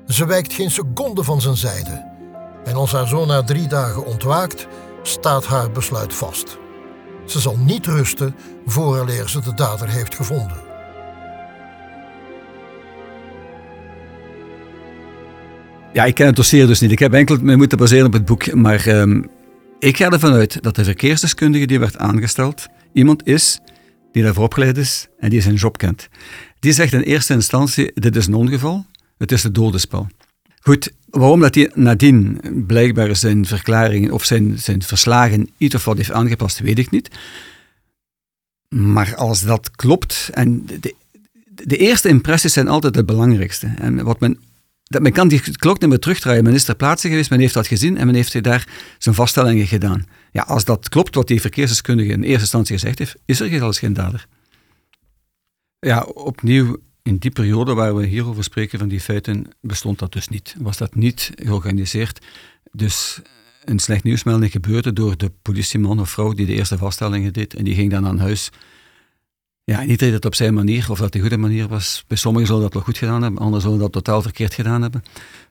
Ze 0.08 0.26
wijkt 0.26 0.54
geen 0.54 0.72
seconde 0.72 1.24
van 1.24 1.42
zijn 1.42 1.58
zijde. 1.58 2.06
En 2.66 2.76
als 2.76 2.92
haar 2.92 3.08
zoon 3.08 3.28
na 3.28 3.44
drie 3.44 3.68
dagen 3.68 4.06
ontwaakt, 4.06 4.68
staat 5.02 5.46
haar 5.46 5.72
besluit 5.72 6.14
vast. 6.14 6.58
Ze 7.26 7.40
zal 7.40 7.58
niet 7.58 7.86
rusten 7.86 8.36
vooraleer 8.66 9.30
ze 9.30 9.42
de 9.42 9.54
dader 9.54 9.90
heeft 9.90 10.16
gevonden. 10.16 10.58
Ja, 15.94 16.06
ik 16.06 16.16
ken 16.16 16.26
het 16.26 16.36
dossier 16.36 16.68
dus 16.68 16.80
niet. 16.80 16.92
Ik 16.92 17.00
heb 17.00 17.14
enkel 17.14 17.38
me 17.42 17.56
moeten 17.56 17.78
baseren 17.78 18.06
op 18.06 18.14
het 18.14 18.26
boek. 18.26 18.54
Maar 18.54 18.88
ehm, 18.88 19.22
ik 19.80 19.98
ga 19.98 20.10
ervan 20.10 20.34
uit 20.34 20.64
dat 20.64 20.76
de 20.76 20.84
verkeersdeskundige 20.84 21.66
die 21.66 21.80
werd 21.80 21.98
aangesteld, 21.98 22.68
iemand 22.94 23.28
is 23.28 23.60
die 24.12 24.24
daarvoor 24.24 24.44
opgeleid 24.44 24.78
is 24.78 25.08
en 25.20 25.30
die 25.30 25.42
zijn 25.42 25.56
job 25.56 25.78
kent. 25.78 26.10
Die 26.60 26.74
zegt 26.74 26.94
in 26.94 27.02
eerste 27.02 27.34
instantie, 27.34 27.92
dit 27.94 28.16
is 28.16 28.28
een 28.28 28.34
ongeval, 28.34 28.86
het 29.18 29.32
is 29.32 29.44
het 29.44 29.56
dodenspel. 29.56 30.08
Goed, 30.60 30.92
waarom 31.10 31.40
dat 31.40 31.56
hij 31.56 31.72
nadien 31.74 32.40
blijkbaar 32.68 33.16
zijn 33.16 33.46
verklaringen 33.46 34.12
of 34.12 34.24
zijn, 34.24 34.60
zijn 34.60 34.82
verslagen 34.82 35.50
iets 35.58 35.76
of 35.76 35.86
wat 35.86 35.98
heeft 35.98 36.12
aangepast, 36.12 36.60
weet 36.60 36.80
ik 36.80 36.90
niet. 36.90 37.10
Maar 38.70 39.16
als 39.16 39.42
dat 39.42 39.72
klopt, 39.72 40.30
en 40.34 40.66
de, 40.66 40.96
de 41.46 41.78
eerste 41.78 42.10
impressies 42.10 42.54
zijn 42.54 42.68
altijd 42.68 42.96
het 42.96 43.06
belangrijkste. 43.06 43.74
En 43.78 44.04
wat 44.04 44.20
men 44.20 44.40
dat 44.88 45.02
men 45.02 45.12
kan 45.12 45.28
die 45.28 45.52
klok 45.52 45.80
niet 45.80 45.90
meer 45.90 46.00
terugdraaien. 46.00 46.44
Men 46.44 46.54
is 46.54 46.64
ter 46.64 46.76
plaatse 46.76 47.10
geweest, 47.10 47.30
men 47.30 47.40
heeft 47.40 47.54
dat 47.54 47.68
gezien 47.68 47.98
en 47.98 48.06
men 48.06 48.16
heeft 48.16 48.44
daar 48.44 48.68
zijn 48.98 49.16
vaststellingen 49.16 49.68
gedaan. 49.68 50.06
Ja, 50.32 50.42
als 50.42 50.66
dat 50.66 50.90
klopt 50.90 51.16
wat 51.16 51.28
die 51.28 51.42
verkeersdeskundige 51.42 52.12
in 52.12 52.24
eerste 52.24 52.40
instantie 52.40 52.76
gezegd 52.76 53.00
heeft, 53.00 53.16
is 53.26 53.40
er 53.40 53.50
zelfs 53.50 53.80
geen 53.80 53.94
dader. 53.94 54.28
Ja, 55.80 56.02
opnieuw, 56.02 56.78
in 57.04 57.18
die 57.18 57.32
periode 57.32 57.74
waar 57.74 57.96
we 57.96 58.06
hierover 58.06 58.44
spreken 58.44 58.80
van 58.80 58.88
die 58.88 59.00
feiten, 59.00 59.46
bestond 59.62 60.00
dat 60.00 60.14
dus 60.14 60.28
niet. 60.28 60.56
Was 60.60 60.78
dat 60.78 60.96
niet 60.96 61.32
georganiseerd. 61.36 62.26
Dus 62.72 63.22
een 63.64 63.80
slecht 63.80 64.04
nieuwsmelding 64.04 64.52
gebeurde 64.52 64.94
door 64.94 65.18
de 65.18 65.32
politieman 65.42 66.00
of 66.00 66.10
vrouw 66.10 66.34
die 66.34 66.46
de 66.46 66.54
eerste 66.54 66.78
vaststellingen 66.78 67.34
deed 67.34 67.54
en 67.54 67.64
die 67.64 67.76
ging 67.76 67.92
dan 67.92 68.06
aan 68.08 68.20
huis 68.20 68.50
ja, 69.72 69.84
niet 69.84 70.00
dat 70.00 70.12
het 70.12 70.26
op 70.26 70.36
zijn 70.36 70.54
manier, 70.54 70.92
of 70.92 71.00
dat 71.00 71.12
de 71.12 71.20
goede 71.20 71.38
manier 71.38 71.68
was. 71.68 72.04
Bij 72.08 72.18
sommigen 72.18 72.48
zullen 72.48 72.62
dat 72.62 72.74
wel 72.74 72.84
goed 72.84 72.98
gedaan 72.98 73.22
hebben, 73.22 73.42
anderen 73.42 73.62
zullen 73.62 73.80
dat 73.80 73.92
totaal 73.92 74.22
verkeerd 74.22 74.54
gedaan 74.54 74.82
hebben. 74.82 75.04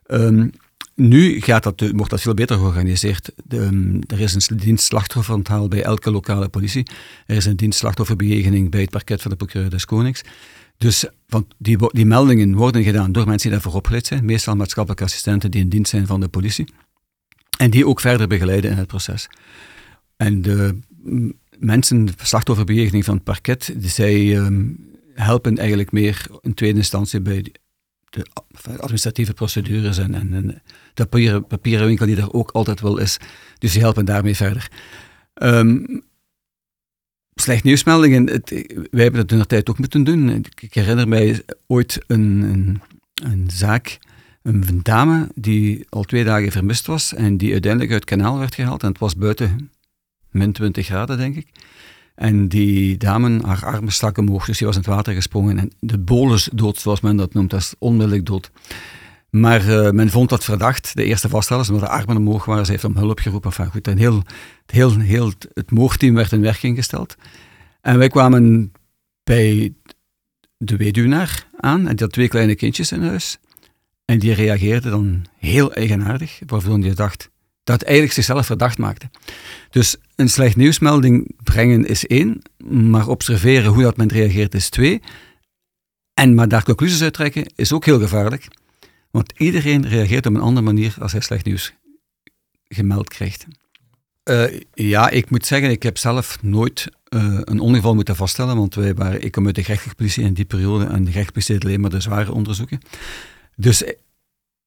Um, 0.07 0.51
nu 0.95 1.41
gaat 1.41 1.63
dat, 1.63 1.91
wordt 1.91 2.09
dat 2.09 2.21
veel 2.21 2.33
beter 2.33 2.57
georganiseerd. 2.57 3.31
De, 3.45 3.57
um, 3.57 3.99
er 4.07 4.19
is 4.19 4.33
een 4.33 4.57
dienst 4.57 4.85
slachtofferonthaal 4.85 5.67
bij 5.67 5.83
elke 5.83 6.11
lokale 6.11 6.49
politie. 6.49 6.87
Er 7.25 7.35
is 7.35 7.45
een 7.45 7.55
dienst 7.55 7.79
slachtofferbejegening 7.79 8.71
bij 8.71 8.81
het 8.81 8.89
parket 8.89 9.21
van 9.21 9.31
de 9.31 9.37
procureur 9.37 9.69
des 9.69 9.85
Konings. 9.85 10.21
Dus 10.77 11.05
want 11.27 11.45
die, 11.57 11.77
die 11.91 12.05
meldingen 12.05 12.55
worden 12.55 12.83
gedaan 12.83 13.11
door 13.11 13.25
mensen 13.25 13.49
die 13.49 13.59
daarvoor 13.59 13.79
opgeleid 13.79 14.07
zijn, 14.07 14.25
meestal 14.25 14.55
maatschappelijke 14.55 15.05
assistenten 15.05 15.51
die 15.51 15.61
in 15.61 15.69
dienst 15.69 15.89
zijn 15.89 16.07
van 16.07 16.19
de 16.19 16.27
politie. 16.27 16.67
En 17.57 17.69
die 17.69 17.87
ook 17.87 17.99
verder 17.99 18.27
begeleiden 18.27 18.71
in 18.71 18.77
het 18.77 18.87
proces. 18.87 19.29
En 20.15 20.41
de 20.41 20.79
mensen, 21.59 22.07
slachtofferbejegening 22.21 23.05
van 23.05 23.15
het 23.15 23.23
parket, 23.23 23.75
zij 23.79 24.35
um, 24.35 24.89
helpen 25.13 25.57
eigenlijk 25.57 25.91
meer 25.91 26.27
in 26.41 26.53
tweede 26.53 26.77
instantie 26.77 27.21
bij 27.21 27.51
de 28.09 28.25
administratieve 28.79 29.33
procedures 29.33 29.97
en, 29.97 30.13
en, 30.13 30.33
en 30.33 30.61
de 30.93 31.05
papieren, 31.05 31.47
papieren 31.47 31.87
winkel 31.87 32.05
die 32.05 32.17
er 32.17 32.33
ook 32.33 32.51
altijd 32.51 32.81
wel 32.81 32.97
is. 32.97 33.17
Dus 33.57 33.71
die 33.71 33.81
helpen 33.81 34.05
daarmee 34.05 34.35
verder. 34.35 34.71
Um, 35.33 36.03
slecht 37.35 37.63
nieuwsmeldingen, 37.63 38.29
het, 38.29 38.49
wij 38.91 39.03
hebben 39.03 39.21
dat 39.21 39.31
in 39.31 39.37
de 39.37 39.45
tijd 39.45 39.69
ook 39.69 39.79
moeten 39.79 40.03
doen. 40.03 40.29
Ik, 40.59 40.73
herinner 40.73 41.07
mij 41.07 41.43
ooit 41.67 42.03
een, 42.07 42.41
een, 42.41 42.81
een 43.13 43.49
zaak, 43.51 43.99
een 44.41 44.79
dame 44.83 45.29
die 45.35 45.85
al 45.89 46.03
twee 46.03 46.23
dagen 46.23 46.51
vermist 46.51 46.85
was 46.85 47.13
en 47.13 47.37
die 47.37 47.51
uiteindelijk 47.51 47.91
uit 47.91 48.09
het 48.09 48.09
kanaal 48.09 48.39
werd 48.39 48.55
gehaald 48.55 48.81
en 48.83 48.89
het 48.89 48.99
was 48.99 49.15
buiten 49.15 49.71
min 50.31 50.51
20 50.51 50.85
graden, 50.85 51.17
denk 51.17 51.35
ik. 51.35 51.47
En 52.15 52.47
die 52.47 52.97
dame, 52.97 53.39
haar 53.45 53.65
armen 53.65 53.91
stak 53.91 54.17
omhoog, 54.17 54.45
dus 54.45 54.57
die 54.57 54.67
was 54.67 54.75
in 54.75 54.81
het 54.81 54.91
water 54.91 55.13
gesprongen. 55.13 55.59
En 55.59 55.71
de 55.79 55.97
bolus 55.97 56.49
dood, 56.53 56.77
zoals 56.77 57.01
men 57.01 57.15
dat 57.15 57.33
noemt, 57.33 57.49
dat 57.49 57.59
is 57.59 57.73
onmiddellijk 57.79 58.25
dood. 58.25 58.51
Maar 59.29 59.65
uh, 59.65 59.89
men 59.89 60.09
vond 60.09 60.29
dat 60.29 60.43
verdacht, 60.43 60.95
de 60.95 61.03
eerste 61.03 61.29
vaststellers, 61.29 61.69
omdat 61.69 61.85
de 61.85 61.95
armen 61.95 62.17
omhoog 62.17 62.45
waren. 62.45 62.65
Ze 62.65 62.71
heeft 62.71 62.83
om 62.83 62.97
hulp 62.97 63.19
geroepen. 63.19 63.53
Goed, 63.53 63.87
en 63.87 63.97
heel, 63.97 64.23
heel, 64.65 64.99
heel, 64.99 65.31
het 65.53 65.71
moordteam 65.71 66.13
werd 66.13 66.31
in 66.31 66.41
werking 66.41 66.75
gesteld. 66.75 67.15
En 67.81 67.97
wij 67.97 68.07
kwamen 68.07 68.71
bij 69.23 69.73
de 70.57 70.77
weduwnaar 70.77 71.47
aan, 71.57 71.87
en 71.87 71.95
die 71.95 72.05
had 72.05 72.13
twee 72.13 72.27
kleine 72.27 72.55
kindjes 72.55 72.91
in 72.91 73.03
huis. 73.03 73.37
En 74.05 74.19
die 74.19 74.33
reageerde 74.33 74.89
dan 74.89 75.25
heel 75.37 75.73
eigenaardig, 75.73 76.39
waarvan 76.45 76.81
je 76.81 76.93
dacht, 76.93 77.29
dat 77.67 77.81
eigenlijk 77.81 78.13
zichzelf 78.13 78.45
verdacht 78.45 78.77
maakte. 78.77 79.09
Dus 79.69 79.95
een 80.15 80.29
slecht 80.29 80.55
nieuwsmelding 80.55 81.31
brengen 81.43 81.85
is 81.85 82.05
één, 82.05 82.41
maar 82.67 83.07
observeren 83.07 83.71
hoe 83.71 83.83
dat 83.83 83.97
men 83.97 84.07
reageert 84.07 84.55
is 84.55 84.69
twee. 84.69 85.01
En 86.13 86.35
maar 86.35 86.47
daar 86.47 86.63
conclusies 86.63 87.01
uit 87.01 87.13
trekken 87.13 87.51
is 87.55 87.73
ook 87.73 87.85
heel 87.85 87.99
gevaarlijk. 87.99 88.47
Want 89.11 89.33
iedereen 89.37 89.87
reageert 89.87 90.25
op 90.25 90.35
een 90.35 90.41
andere 90.41 90.65
manier 90.65 90.95
als 90.99 91.11
hij 91.11 91.21
slecht 91.21 91.45
nieuws 91.45 91.73
gemeld 92.67 93.09
krijgt. 93.09 93.45
Uh, 94.23 94.59
ja, 94.73 95.09
ik 95.09 95.29
moet 95.29 95.45
zeggen, 95.45 95.69
ik 95.69 95.83
heb 95.83 95.97
zelf 95.97 96.37
nooit 96.41 96.87
uh, 97.09 97.39
een 97.43 97.59
ongeval 97.59 97.95
moeten 97.95 98.15
vaststellen, 98.15 98.57
want 98.57 98.75
wij 98.75 98.93
waren, 98.93 99.23
ik 99.23 99.31
kom 99.31 99.45
uit 99.45 99.55
de 99.55 99.63
gerechtelijke 99.63 99.97
politie 99.97 100.23
in 100.23 100.33
die 100.33 100.45
periode 100.45 100.85
en 100.85 101.03
de 101.03 101.11
gerechtelijke 101.11 101.53
deed 101.53 101.65
alleen 101.65 101.81
maar 101.81 101.89
de 101.89 102.01
zware 102.01 102.31
onderzoeken. 102.31 102.79
Dus 103.55 103.83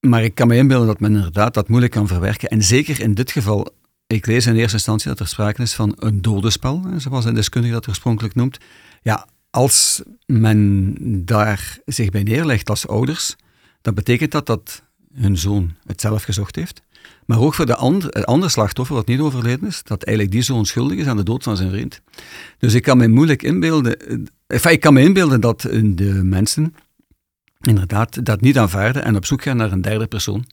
maar 0.00 0.24
ik 0.24 0.34
kan 0.34 0.48
me 0.48 0.56
inbeelden 0.56 0.86
dat 0.86 1.00
men 1.00 1.14
inderdaad 1.14 1.54
dat 1.54 1.68
moeilijk 1.68 1.92
kan 1.92 2.06
verwerken. 2.06 2.48
En 2.48 2.62
zeker 2.62 3.00
in 3.00 3.14
dit 3.14 3.30
geval, 3.30 3.74
ik 4.06 4.26
lees 4.26 4.46
in 4.46 4.56
eerste 4.56 4.76
instantie 4.76 5.08
dat 5.08 5.20
er 5.20 5.28
sprake 5.28 5.62
is 5.62 5.74
van 5.74 5.94
een 5.98 6.22
dodenspel, 6.22 6.84
zoals 6.96 7.24
een 7.24 7.34
deskundige 7.34 7.74
dat 7.74 7.88
oorspronkelijk 7.88 8.34
noemt. 8.34 8.58
Ja, 9.02 9.26
als 9.50 10.02
men 10.26 10.94
daar 11.24 11.78
zich 11.84 12.10
bij 12.10 12.22
neerlegt 12.22 12.70
als 12.70 12.88
ouders, 12.88 13.36
dan 13.80 13.94
betekent 13.94 14.32
dat 14.32 14.46
dat 14.46 14.82
hun 15.14 15.38
zoon 15.38 15.74
het 15.86 16.00
zelf 16.00 16.22
gezocht 16.22 16.56
heeft. 16.56 16.82
Maar 17.26 17.40
ook 17.40 17.54
voor 17.54 17.66
de 17.66 17.76
ander, 17.76 18.24
andere 18.24 18.50
slachtoffer, 18.50 18.94
wat 18.94 19.06
niet 19.06 19.20
overleden 19.20 19.68
is, 19.68 19.82
dat 19.82 20.02
eigenlijk 20.02 20.36
die 20.36 20.44
zoon 20.44 20.66
schuldig 20.66 20.98
is 20.98 21.06
aan 21.06 21.16
de 21.16 21.22
dood 21.22 21.42
van 21.42 21.56
zijn 21.56 21.70
vriend. 21.70 22.00
Dus 22.58 22.74
ik 22.74 22.82
kan 22.82 22.98
me 22.98 23.08
moeilijk 23.08 23.42
inbeelden, 23.42 23.96
enfin, 24.46 24.72
ik 24.72 24.80
kan 24.80 24.94
me 24.94 25.02
inbeelden 25.02 25.40
dat 25.40 25.60
de 25.84 26.20
mensen 26.24 26.74
inderdaad 27.60 28.24
dat 28.24 28.40
niet 28.40 28.58
aanvaarden 28.58 29.04
en 29.04 29.16
op 29.16 29.26
zoek 29.26 29.42
gaan 29.42 29.56
naar 29.56 29.72
een 29.72 29.82
derde 29.82 30.06
persoon. 30.06 30.44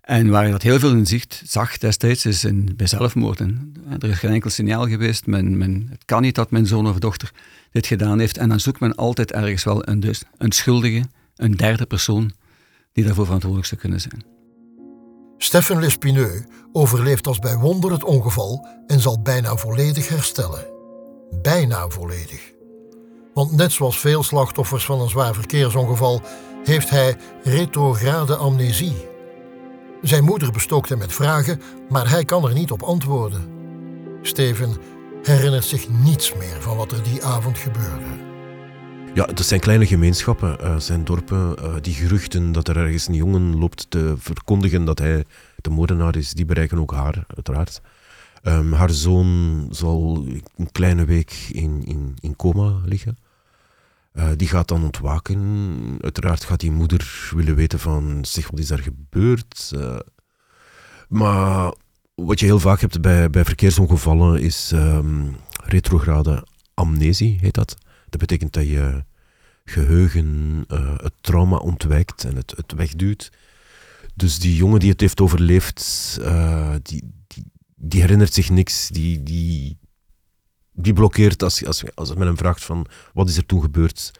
En 0.00 0.28
waar 0.28 0.44
je 0.44 0.50
dat 0.50 0.62
heel 0.62 0.78
veel 0.78 0.92
in 0.92 1.06
zicht 1.06 1.42
zag 1.44 1.78
destijds, 1.78 2.26
is 2.26 2.44
in, 2.44 2.72
bij 2.76 2.86
zelfmoorden. 2.86 3.72
Er 3.98 4.08
is 4.08 4.18
geen 4.18 4.30
enkel 4.30 4.50
signaal 4.50 4.88
geweest. 4.88 5.26
Men, 5.26 5.58
men, 5.58 5.86
het 5.90 6.04
kan 6.04 6.22
niet 6.22 6.34
dat 6.34 6.50
mijn 6.50 6.66
zoon 6.66 6.88
of 6.88 6.98
dochter 6.98 7.30
dit 7.70 7.86
gedaan 7.86 8.18
heeft. 8.18 8.38
En 8.38 8.48
dan 8.48 8.60
zoekt 8.60 8.80
men 8.80 8.94
altijd 8.94 9.32
ergens 9.32 9.64
wel 9.64 9.88
een, 9.88 10.00
dus, 10.00 10.22
een 10.38 10.52
schuldige, 10.52 11.04
een 11.36 11.52
derde 11.52 11.86
persoon, 11.86 12.32
die 12.92 13.04
daarvoor 13.04 13.24
verantwoordelijk 13.24 13.68
zou 13.68 13.80
kunnen 13.80 14.00
zijn. 14.00 14.24
Stefan 15.38 15.80
Lespineux 15.80 16.42
overleeft 16.72 17.26
als 17.26 17.38
bij 17.38 17.56
wonder 17.56 17.92
het 17.92 18.04
ongeval 18.04 18.66
en 18.86 19.00
zal 19.00 19.22
bijna 19.22 19.56
volledig 19.56 20.08
herstellen. 20.08 20.66
Bijna 21.42 21.88
volledig. 21.88 22.53
Want 23.34 23.52
net 23.52 23.72
zoals 23.72 23.98
veel 23.98 24.22
slachtoffers 24.22 24.84
van 24.84 25.00
een 25.00 25.08
zwaar 25.08 25.34
verkeersongeval 25.34 26.22
heeft 26.64 26.90
hij 26.90 27.16
retrograde 27.42 28.36
amnesie. 28.36 29.06
Zijn 30.02 30.24
moeder 30.24 30.52
bestookt 30.52 30.88
hem 30.88 30.98
met 30.98 31.12
vragen, 31.12 31.60
maar 31.88 32.10
hij 32.10 32.24
kan 32.24 32.44
er 32.44 32.54
niet 32.54 32.70
op 32.70 32.82
antwoorden. 32.82 33.48
Steven 34.22 34.76
herinnert 35.22 35.64
zich 35.64 35.88
niets 35.88 36.34
meer 36.34 36.56
van 36.60 36.76
wat 36.76 36.92
er 36.92 37.02
die 37.02 37.24
avond 37.24 37.58
gebeurde. 37.58 38.04
Ja, 39.14 39.24
het 39.24 39.40
zijn 39.40 39.60
kleine 39.60 39.86
gemeenschappen, 39.86 40.56
uh, 40.60 40.76
zijn 40.78 41.04
dorpen. 41.04 41.56
Uh, 41.58 41.74
die 41.80 41.94
geruchten 41.94 42.52
dat 42.52 42.68
er 42.68 42.76
ergens 42.76 43.08
een 43.08 43.14
jongen 43.14 43.58
loopt 43.58 43.86
te 43.88 44.14
verkondigen 44.18 44.84
dat 44.84 44.98
hij 44.98 45.24
de 45.56 45.70
moordenaar 45.70 46.16
is, 46.16 46.32
die 46.32 46.44
bereiken 46.44 46.78
ook 46.78 46.92
haar, 46.92 47.24
uiteraard. 47.34 47.80
Um, 48.42 48.72
haar 48.72 48.90
zoon 48.90 49.66
zal 49.70 50.24
een 50.56 50.72
kleine 50.72 51.04
week 51.04 51.48
in, 51.52 51.82
in, 51.84 52.16
in 52.20 52.36
coma 52.36 52.80
liggen. 52.84 53.18
Uh, 54.14 54.28
die 54.36 54.48
gaat 54.48 54.68
dan 54.68 54.84
ontwaken. 54.84 55.98
Uiteraard 56.00 56.44
gaat 56.44 56.60
die 56.60 56.70
moeder 56.70 57.30
willen 57.34 57.54
weten 57.54 57.78
van, 57.78 58.24
zeg, 58.24 58.50
wat 58.50 58.58
is 58.58 58.66
daar 58.66 58.78
gebeurd? 58.78 59.70
Uh, 59.74 59.98
maar 61.08 61.74
wat 62.14 62.40
je 62.40 62.46
heel 62.46 62.60
vaak 62.60 62.80
hebt 62.80 63.00
bij, 63.00 63.30
bij 63.30 63.44
verkeersongevallen 63.44 64.40
is 64.40 64.70
um, 64.74 65.36
retrograde 65.64 66.46
amnesie, 66.74 67.38
heet 67.40 67.54
dat. 67.54 67.76
Dat 68.08 68.20
betekent 68.20 68.52
dat 68.52 68.66
je 68.66 69.04
geheugen 69.64 70.64
uh, 70.68 70.94
het 70.96 71.14
trauma 71.20 71.56
ontwijkt 71.56 72.24
en 72.24 72.36
het, 72.36 72.52
het 72.56 72.72
wegduwt. 72.72 73.32
Dus 74.14 74.38
die 74.38 74.56
jongen 74.56 74.80
die 74.80 74.90
het 74.90 75.00
heeft 75.00 75.20
overleefd, 75.20 76.18
die, 76.82 77.12
die, 77.26 77.44
die, 77.74 78.00
herinnert 78.00 78.34
zich 78.34 78.50
niks. 78.50 78.88
Die, 78.88 79.22
die, 79.22 79.78
die 80.74 80.92
blokkeert 80.92 81.42
als, 81.42 81.64
als, 81.66 81.84
als 81.94 82.14
men 82.14 82.26
hem 82.26 82.36
vraagt 82.36 82.64
van 82.64 82.86
wat 83.12 83.28
is 83.28 83.36
er 83.36 83.46
toen 83.46 83.62
gebeurd, 83.62 84.12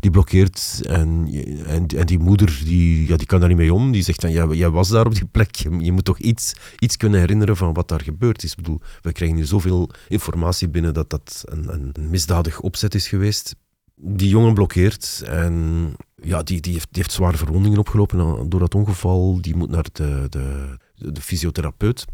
die 0.00 0.10
blokkeert 0.10 0.80
en, 0.82 1.28
en, 1.66 1.86
en 1.86 2.06
die 2.06 2.18
moeder 2.18 2.60
die, 2.64 3.08
ja, 3.08 3.16
die 3.16 3.26
kan 3.26 3.40
daar 3.40 3.48
niet 3.48 3.58
mee 3.58 3.74
om. 3.74 3.92
Die 3.92 4.02
zegt 4.02 4.20
dan, 4.20 4.32
ja, 4.32 4.46
jij 4.52 4.70
was 4.70 4.88
daar 4.88 5.06
op 5.06 5.14
die 5.14 5.24
plek, 5.24 5.54
je, 5.54 5.92
moet 5.92 6.04
toch 6.04 6.18
iets, 6.18 6.54
iets 6.78 6.96
kunnen 6.96 7.20
herinneren 7.20 7.56
van 7.56 7.72
wat 7.72 7.88
daar 7.88 8.00
gebeurd 8.00 8.42
is. 8.42 8.50
Ik 8.50 8.56
bedoel, 8.56 8.80
we 9.02 9.12
krijgen 9.12 9.36
hier 9.36 9.46
zoveel 9.46 9.90
informatie 10.08 10.68
binnen 10.68 10.94
dat 10.94 11.10
dat 11.10 11.44
een, 11.44 11.72
een 11.72 12.10
misdadig 12.10 12.60
opzet 12.60 12.94
is 12.94 13.08
geweest. 13.08 13.56
Die 13.98 14.28
jongen 14.28 14.54
blokkeert 14.54 15.22
en 15.26 15.94
ja, 16.22 16.42
die, 16.42 16.60
die, 16.60 16.72
heeft, 16.72 16.88
die 16.90 17.02
heeft 17.02 17.14
zware 17.14 17.36
verwondingen 17.36 17.78
opgelopen 17.78 18.48
door 18.48 18.60
dat 18.60 18.74
ongeval. 18.74 19.38
Die 19.40 19.56
moet 19.56 19.70
naar 19.70 19.86
de, 19.92 20.26
de, 20.28 20.76
de 20.94 21.20
fysiotherapeut. 21.20 22.04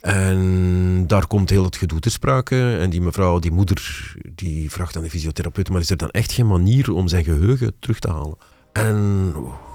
En 0.00 1.04
daar 1.06 1.26
komt 1.26 1.50
heel 1.50 1.64
het 1.64 1.76
gedoe 1.76 2.00
ter 2.00 2.10
sprake. 2.10 2.76
En 2.80 2.90
die 2.90 3.00
mevrouw, 3.00 3.38
die 3.38 3.50
moeder, 3.50 4.12
die 4.34 4.70
vraagt 4.70 4.96
aan 4.96 5.02
de 5.02 5.10
fysiotherapeut, 5.10 5.70
maar 5.70 5.80
is 5.80 5.90
er 5.90 5.96
dan 5.96 6.10
echt 6.10 6.32
geen 6.32 6.46
manier 6.46 6.92
om 6.92 7.08
zijn 7.08 7.24
geheugen 7.24 7.72
terug 7.78 7.98
te 7.98 8.10
halen? 8.10 8.36
En 8.72 9.32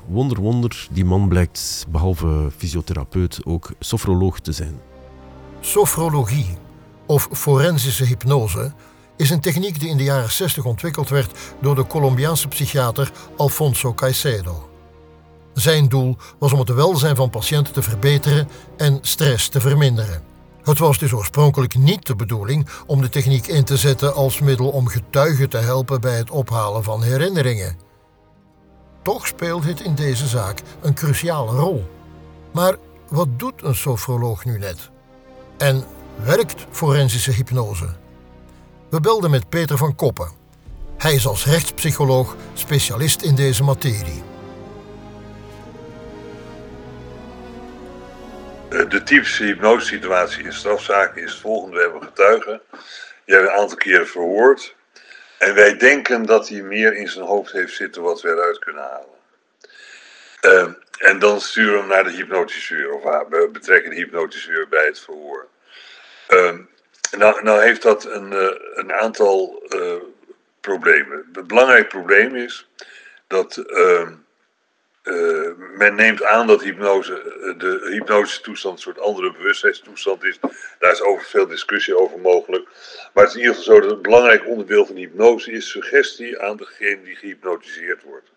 wonder, 0.08 0.40
wonder, 0.40 0.88
die 0.92 1.06
man 1.06 1.28
blijkt 1.28 1.86
behalve 1.90 2.52
fysiotherapeut 2.58 3.40
ook 3.44 3.72
sofroloog 3.80 4.40
te 4.40 4.52
zijn. 4.52 4.80
Sofrologie, 5.60 6.58
of 7.06 7.28
forensische 7.32 8.06
hypnose, 8.06 8.74
is 9.18 9.30
een 9.30 9.40
techniek 9.40 9.80
die 9.80 9.90
in 9.90 9.98
de 9.98 10.04
jaren 10.04 10.32
60 10.32 10.66
ontwikkeld 10.66 11.10
werd 11.10 11.40
door 11.62 11.76
de 11.76 11.88
Colombiaanse 11.88 12.48
psychiater 12.48 13.12
Alfonso 13.38 13.94
Caicedo. 13.94 14.75
Zijn 15.56 15.90
doel 15.90 16.18
was 16.40 16.54
om 16.54 16.60
het 16.60 16.70
welzijn 16.70 17.16
van 17.16 17.30
patiënten 17.30 17.74
te 17.74 17.82
verbeteren 17.82 18.50
en 18.78 19.00
stress 19.02 19.50
te 19.50 19.62
verminderen. 19.62 20.24
Het 20.64 20.80
was 20.80 20.98
dus 20.98 21.12
oorspronkelijk 21.12 21.76
niet 21.76 22.08
de 22.08 22.16
bedoeling 22.16 22.68
om 22.88 23.02
de 23.02 23.10
techniek 23.10 23.48
in 23.48 23.64
te 23.64 23.78
zetten 23.78 24.14
als 24.14 24.40
middel 24.40 24.70
om 24.70 24.88
getuigen 24.88 25.50
te 25.50 25.58
helpen 25.58 26.02
bij 26.02 26.18
het 26.18 26.30
ophalen 26.30 26.84
van 26.84 27.04
herinneringen. 27.04 27.78
Toch 29.02 29.28
speelt 29.28 29.64
het 29.64 29.82
in 29.82 29.96
deze 29.96 30.28
zaak 30.28 30.62
een 30.82 30.94
cruciale 30.94 31.52
rol. 31.52 31.88
Maar 32.52 32.76
wat 33.10 33.28
doet 33.38 33.64
een 33.64 33.76
sofroloog 33.76 34.46
nu 34.46 34.58
net? 34.58 34.90
En 35.58 35.84
werkt 36.24 36.66
forensische 36.72 37.32
hypnose? 37.32 37.90
We 38.90 39.00
belden 39.00 39.30
met 39.30 39.50
Peter 39.50 39.78
van 39.78 39.96
Koppen. 39.96 40.32
Hij 40.98 41.14
is 41.14 41.28
als 41.28 41.46
rechtspsycholoog 41.46 42.36
specialist 42.54 43.22
in 43.22 43.36
deze 43.36 43.64
materie. 43.64 44.35
De 48.84 49.04
typische 49.04 49.44
hypnosesituatie 49.44 50.44
in 50.44 50.54
strafzaken 50.54 51.22
is 51.22 51.32
het 51.32 51.42
volgende. 51.42 51.76
We 51.76 51.82
hebben 51.82 52.04
getuigen. 52.04 52.62
Die 53.26 53.36
hebben 53.36 53.54
een 53.54 53.60
aantal 53.60 53.78
keren 53.78 54.08
verhoord. 54.08 54.76
En 55.38 55.56
wij 55.56 55.78
denken 55.78 56.26
dat 56.26 56.50
hij 56.50 56.62
meer 56.62 56.96
in 56.96 57.08
zijn 57.08 57.26
hoofd 57.26 57.52
heeft 57.52 57.76
zitten 57.76 58.02
wat 58.02 58.22
we 58.22 58.30
eruit 58.30 58.60
kunnen 58.60 58.84
halen. 58.84 59.14
Uh, 60.42 60.74
en 60.98 61.20
dan 61.20 61.42
sturen 61.42 61.74
we 61.74 61.80
hem 61.80 61.88
naar 61.88 62.04
de 62.04 62.12
hypnotiseur. 62.12 62.94
Of 62.94 63.04
we 63.04 63.50
betrekken 63.52 63.90
de 63.90 63.96
hypnotiseur 63.96 64.68
bij 64.68 64.86
het 64.86 65.00
verhoor. 65.00 65.48
Uh, 66.30 66.54
nou, 67.18 67.44
nou, 67.44 67.62
heeft 67.62 67.82
dat 67.82 68.06
een, 68.06 68.32
uh, 68.32 68.50
een 68.74 68.94
aantal 68.94 69.64
uh, 69.70 69.94
problemen. 70.62 71.30
Het 71.34 71.48
belangrijk 71.48 71.88
probleem 71.88 72.36
is 72.36 72.70
dat 73.28 73.58
ehm, 73.58 74.14
uh, 75.06 75.52
men 75.78 75.96
neemt 75.96 76.24
aan 76.24 76.48
dat 76.48 76.64
hypnose, 76.64 77.14
eh, 77.14 77.60
de 77.60 77.88
hypnotische 77.92 78.42
toestand 78.42 78.76
een 78.76 78.82
soort 78.82 79.00
andere 79.00 79.32
bewustzijnstoestand 79.32 80.24
is. 80.24 80.40
Daar 80.80 80.92
is 80.92 81.02
over 81.02 81.26
veel 81.26 81.48
discussie 81.48 81.98
over 81.98 82.20
mogelijk. 82.20 82.68
Maar 83.14 83.24
het 83.24 83.34
is 83.34 83.40
in 83.40 83.42
ieder 83.42 83.56
geval 83.56 83.74
zo 83.74 83.82
dat 83.82 83.92
een 83.92 84.02
belangrijk 84.02 84.48
onderdeel 84.48 84.86
van 84.86 84.96
hypnose 84.96 85.52
is 85.52 85.70
suggestie 85.70 86.40
aan 86.40 86.58
degene 86.58 87.04
die 87.04 87.16
gehypnotiseerd 87.16 88.04
wordt. 88.04 88.30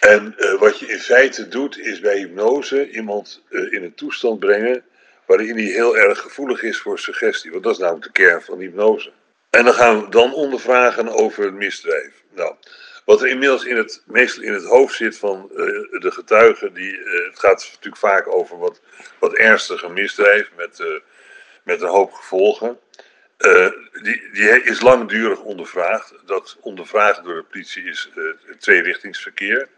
En 0.00 0.34
uh, 0.38 0.60
wat 0.60 0.78
je 0.78 0.86
in 0.86 0.98
feite 0.98 1.48
doet, 1.48 1.78
is 1.78 2.00
bij 2.00 2.18
hypnose 2.18 2.90
iemand 2.90 3.42
in 3.48 3.82
een 3.82 3.94
toestand 3.94 4.40
brengen 4.40 4.84
waarin 5.26 5.56
hij 5.56 5.64
heel 5.64 5.96
erg 5.96 6.18
gevoelig 6.18 6.62
is 6.62 6.78
voor 6.78 6.98
suggestie. 6.98 7.50
Want 7.50 7.62
dat 7.62 7.72
is 7.72 7.78
namelijk 7.78 8.04
de 8.04 8.12
kern 8.12 8.42
van 8.42 8.58
hypnose. 8.58 9.12
En 9.50 9.64
dan 9.64 9.74
gaan 9.74 10.00
we 10.00 10.08
dan 10.08 10.34
ondervragen 10.34 11.08
over 11.08 11.44
het 11.44 11.54
misdrijf. 11.54 12.22
Nou, 12.34 12.54
wat 13.04 13.22
er 13.22 13.28
inmiddels 13.28 13.64
in 13.64 13.76
het, 13.76 14.02
meestal 14.06 14.42
in 14.42 14.52
het 14.52 14.64
hoofd 14.64 14.94
zit 14.94 15.18
van 15.18 15.48
uh, 15.50 15.56
de 16.00 16.10
getuigen, 16.10 16.72
die, 16.72 16.98
uh, 16.98 17.26
het 17.26 17.38
gaat 17.38 17.68
natuurlijk 17.68 17.96
vaak 17.96 18.34
over 18.34 18.58
wat, 18.58 18.80
wat 19.18 19.34
ernstige 19.34 19.88
misdrijf 19.88 20.50
met, 20.56 20.78
uh, 20.78 20.86
met 21.62 21.80
een 21.80 21.88
hoop 21.88 22.12
gevolgen. 22.12 22.78
die, 24.02 24.30
die 24.32 24.62
is 24.62 24.80
langdurig 24.80 25.40
ondervraagd. 25.40 26.14
Dat 26.26 26.56
ondervragen 26.60 27.24
door 27.24 27.34
de 27.34 27.42
politie 27.42 27.84
is 27.84 28.10
tweerichtingsverkeer. 28.58 29.68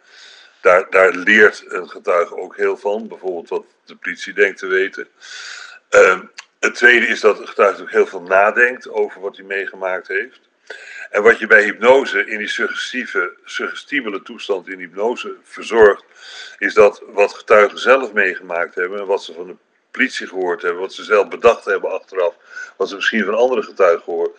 Daar, 0.61 0.91
daar 0.91 1.15
leert 1.15 1.65
een 1.69 1.89
getuige 1.89 2.37
ook 2.37 2.57
heel 2.57 2.77
van, 2.77 3.09
bijvoorbeeld 3.09 3.49
wat 3.49 3.65
de 3.85 3.97
politie 3.97 4.33
denkt 4.33 4.59
te 4.59 4.67
weten. 4.67 5.09
Ehm, 5.89 6.21
het 6.61 6.75
tweede 6.75 7.07
is 7.07 7.21
dat 7.21 7.37
de 7.37 7.47
getuige 7.47 7.83
ook 7.83 7.91
heel 7.91 8.07
veel 8.07 8.23
nadenkt 8.23 8.89
over 8.89 9.21
wat 9.21 9.37
hij 9.37 9.45
meegemaakt 9.45 10.09
heeft. 10.09 10.41
En 11.15 11.23
wat 11.23 11.39
je 11.39 11.47
bij 11.47 11.63
hypnose 11.63 12.27
in 12.27 12.39
die 12.39 12.49
suggestieve, 12.49 13.33
suggestibele 13.45 14.23
toestand 14.23 14.69
in 14.69 14.79
hypnose 14.79 15.37
verzorgt, 15.43 16.05
is 16.59 16.75
dat 16.75 17.03
wat 17.07 17.35
getuigen 17.35 17.79
zelf 17.79 18.13
meegemaakt 18.13 18.75
hebben 18.75 18.99
en 18.99 19.07
wat 19.07 19.23
ze 19.23 19.33
van 19.33 19.47
de 19.47 19.57
politie 19.91 20.27
gehoord 20.27 20.63
hebben, 20.63 20.81
wat 20.81 20.93
ze 20.93 21.05
zelf 21.05 21.29
bedacht 21.29 21.65
hebben 21.65 21.91
achteraf, 21.91 22.35
wat 22.77 22.89
ze 22.89 22.95
misschien 22.95 23.25
van 23.25 23.35
andere 23.35 23.63
getuigen 23.63 24.13
horen, 24.13 24.31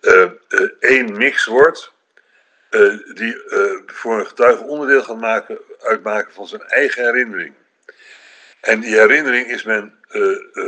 uh, 0.00 0.30
één 0.80 1.16
mix 1.16 1.44
wordt. 1.44 1.92
Uh, 2.70 2.98
die 3.14 3.42
voor 3.86 4.18
een 4.18 4.26
getuige 4.26 4.64
onderdeel 4.64 5.02
gaat 5.02 5.20
maken, 5.20 5.58
uitmaken 5.80 6.32
van 6.32 6.46
zijn 6.46 6.62
eigen 6.62 7.04
herinnering. 7.04 7.54
En 8.60 8.80
die 8.80 8.94
herinnering 8.94 9.46
is 9.46 9.62
men 9.62 9.94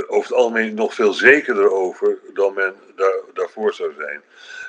over 0.07 0.29
het 0.29 0.33
algemeen 0.33 0.75
nog 0.75 0.94
veel 0.94 1.12
zekerder 1.12 1.71
over 1.71 2.18
dan 2.35 2.55
men 2.55 2.75
daar, 2.97 3.21
daarvoor 3.35 3.75
zou 3.75 3.94
zijn. 3.99 4.23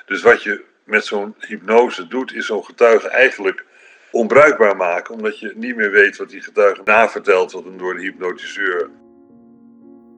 Dus 0.06 0.22
wat 0.22 0.42
je 0.42 0.68
met 0.90 1.04
zo'n 1.04 1.34
hypnose 1.38 2.06
doet, 2.06 2.34
is 2.34 2.46
zo'n 2.46 2.64
getuige 2.64 3.08
eigenlijk 3.08 3.64
onbruikbaar 4.10 4.76
maken, 4.76 5.14
omdat 5.14 5.38
je 5.38 5.52
niet 5.56 5.76
meer 5.76 5.90
weet 5.90 6.16
wat 6.16 6.30
die 6.30 6.40
getuige 6.40 6.80
navertelt 6.84 7.52
wat 7.52 7.64
hem 7.64 7.78
door 7.78 7.94
de 7.94 8.00
hypnotiseur. 8.00 8.90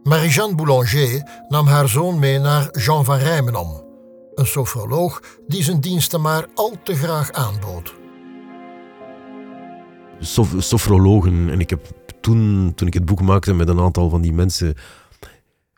Marie-Jeanne 0.02 0.54
Boulanger 0.54 1.22
nam 1.48 1.66
haar 1.66 1.88
zoon 1.88 2.18
mee 2.18 2.38
naar 2.38 2.68
Jean 2.70 3.04
van 3.04 3.18
Rijmenam, 3.18 3.84
een 4.34 4.46
sofroloog 4.46 5.20
die 5.46 5.62
zijn 5.62 5.80
diensten 5.80 6.20
maar 6.20 6.46
al 6.54 6.76
te 6.82 6.94
graag 6.94 7.32
aanbood. 7.32 7.94
Sof 10.20 10.54
sofrologen. 10.58 11.50
En 11.50 11.60
ik 11.60 11.70
heb 11.70 11.80
toen, 12.20 12.72
toen 12.74 12.86
ik 12.86 12.94
het 12.94 13.04
boek 13.04 13.20
maakte 13.20 13.54
met 13.54 13.68
een 13.68 13.80
aantal 13.80 14.10
van 14.10 14.20
die 14.20 14.32
mensen 14.32 14.74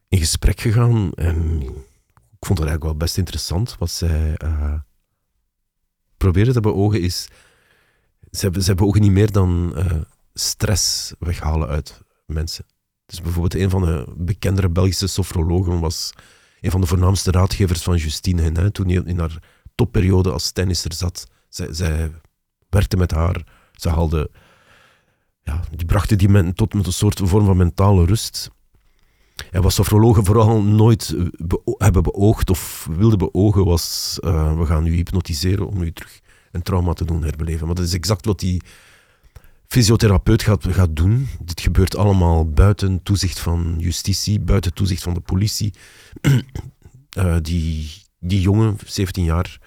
in 0.08 0.18
gesprek 0.18 0.60
gegaan. 0.60 1.12
En 1.14 1.62
ik 2.44 2.50
vond 2.50 2.58
het 2.58 2.68
eigenlijk 2.68 2.98
wel 2.98 3.06
best 3.06 3.18
interessant. 3.18 3.76
Wat 3.78 3.90
zij 3.90 4.38
uh, 4.44 4.74
te 6.52 6.60
beogen 6.60 7.00
is... 7.00 7.28
Ze, 8.30 8.50
ze 8.58 8.74
beogen 8.74 9.00
niet 9.00 9.10
meer 9.10 9.32
dan 9.32 9.72
uh, 9.76 10.00
stress 10.34 11.14
weghalen 11.18 11.68
uit 11.68 12.02
mensen. 12.26 12.66
Dus 13.06 13.20
bijvoorbeeld 13.20 13.54
een 13.54 13.70
van 13.70 13.84
de 13.84 14.12
bekendere 14.16 14.68
Belgische 14.68 15.06
sofrologen 15.06 15.80
was 15.80 16.12
een 16.60 16.70
van 16.70 16.80
de 16.80 16.86
voornaamste 16.86 17.30
raadgevers 17.30 17.82
van 17.82 17.96
Justine 17.96 18.42
Henin 18.42 18.72
toen 18.72 18.88
hij 18.88 19.02
in 19.04 19.18
haar 19.18 19.42
topperiode 19.74 20.32
als 20.32 20.50
tennisser 20.50 20.92
zat. 20.92 21.26
Zij, 21.48 21.72
zij 21.74 22.12
werkte 22.68 22.96
met 22.96 23.10
haar, 23.10 23.46
ze 23.72 23.88
haalde, 23.88 24.30
ja, 25.42 25.60
die 25.70 25.86
brachten 25.86 26.18
die 26.18 26.28
mensen 26.28 26.54
tot 26.54 26.74
met 26.74 26.86
een 26.86 26.92
soort 26.92 27.20
vorm 27.24 27.44
van 27.44 27.56
mentale 27.56 28.04
rust. 28.04 28.50
En 29.50 29.62
wat 29.62 29.72
sofrologen 29.72 30.24
vooral 30.24 30.62
nooit 30.62 31.16
hebben 31.78 32.02
beoogd 32.02 32.50
of 32.50 32.88
wilden 32.96 33.18
beogen 33.18 33.64
was, 33.64 34.18
uh, 34.24 34.58
we 34.58 34.66
gaan 34.66 34.86
u 34.86 34.94
hypnotiseren 34.94 35.66
om 35.66 35.82
u 35.82 35.92
terug 35.92 36.20
een 36.52 36.62
trauma 36.62 36.92
te 36.92 37.04
doen 37.04 37.22
herbeleven. 37.22 37.66
Maar 37.66 37.74
dat 37.74 37.84
is 37.84 37.94
exact 37.94 38.26
wat 38.26 38.40
die 38.40 38.62
fysiotherapeut 39.66 40.42
gaat, 40.42 40.66
gaat 40.68 40.96
doen. 40.96 41.28
Dit 41.44 41.60
gebeurt 41.60 41.96
allemaal 41.96 42.48
buiten 42.48 43.02
toezicht 43.02 43.38
van 43.38 43.74
justitie, 43.78 44.40
buiten 44.40 44.74
toezicht 44.74 45.02
van 45.02 45.14
de 45.14 45.20
politie. 45.20 45.74
uh, 47.18 47.36
die, 47.42 47.92
die 48.18 48.40
jongen, 48.40 48.78
17 48.86 49.24
jaar, 49.24 49.58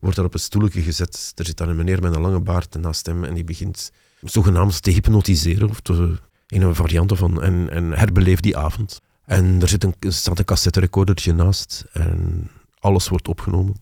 wordt 0.00 0.16
daar 0.16 0.24
op 0.24 0.34
een 0.34 0.40
stoeltje 0.40 0.82
gezet. 0.82 1.32
Er 1.34 1.44
zit 1.44 1.56
daar 1.56 1.68
een 1.68 1.76
meneer 1.76 2.02
met 2.02 2.14
een 2.14 2.20
lange 2.20 2.40
baard 2.40 2.74
naast 2.80 3.06
hem 3.06 3.24
en 3.24 3.34
die 3.34 3.44
begint 3.44 3.92
zogenaamd 4.20 4.82
te 4.82 4.90
hypnotiseren. 4.90 5.68
Of 5.68 5.80
te, 5.80 6.18
een 6.46 6.74
variant 6.74 7.12
van 7.16 7.42
en, 7.42 7.70
en 7.70 7.92
herbeleef 7.92 8.40
die 8.40 8.56
avond. 8.56 9.00
En 9.26 9.58
er, 9.60 9.68
zit 9.68 9.84
een, 9.84 9.94
staat 10.00 10.38
een 10.38 10.44
cassette 10.44 10.80
recordertje 10.80 11.32
naast 11.32 11.84
en 11.92 12.50
alles 12.78 13.08
wordt 13.08 13.28
opgenomen. 13.28 13.74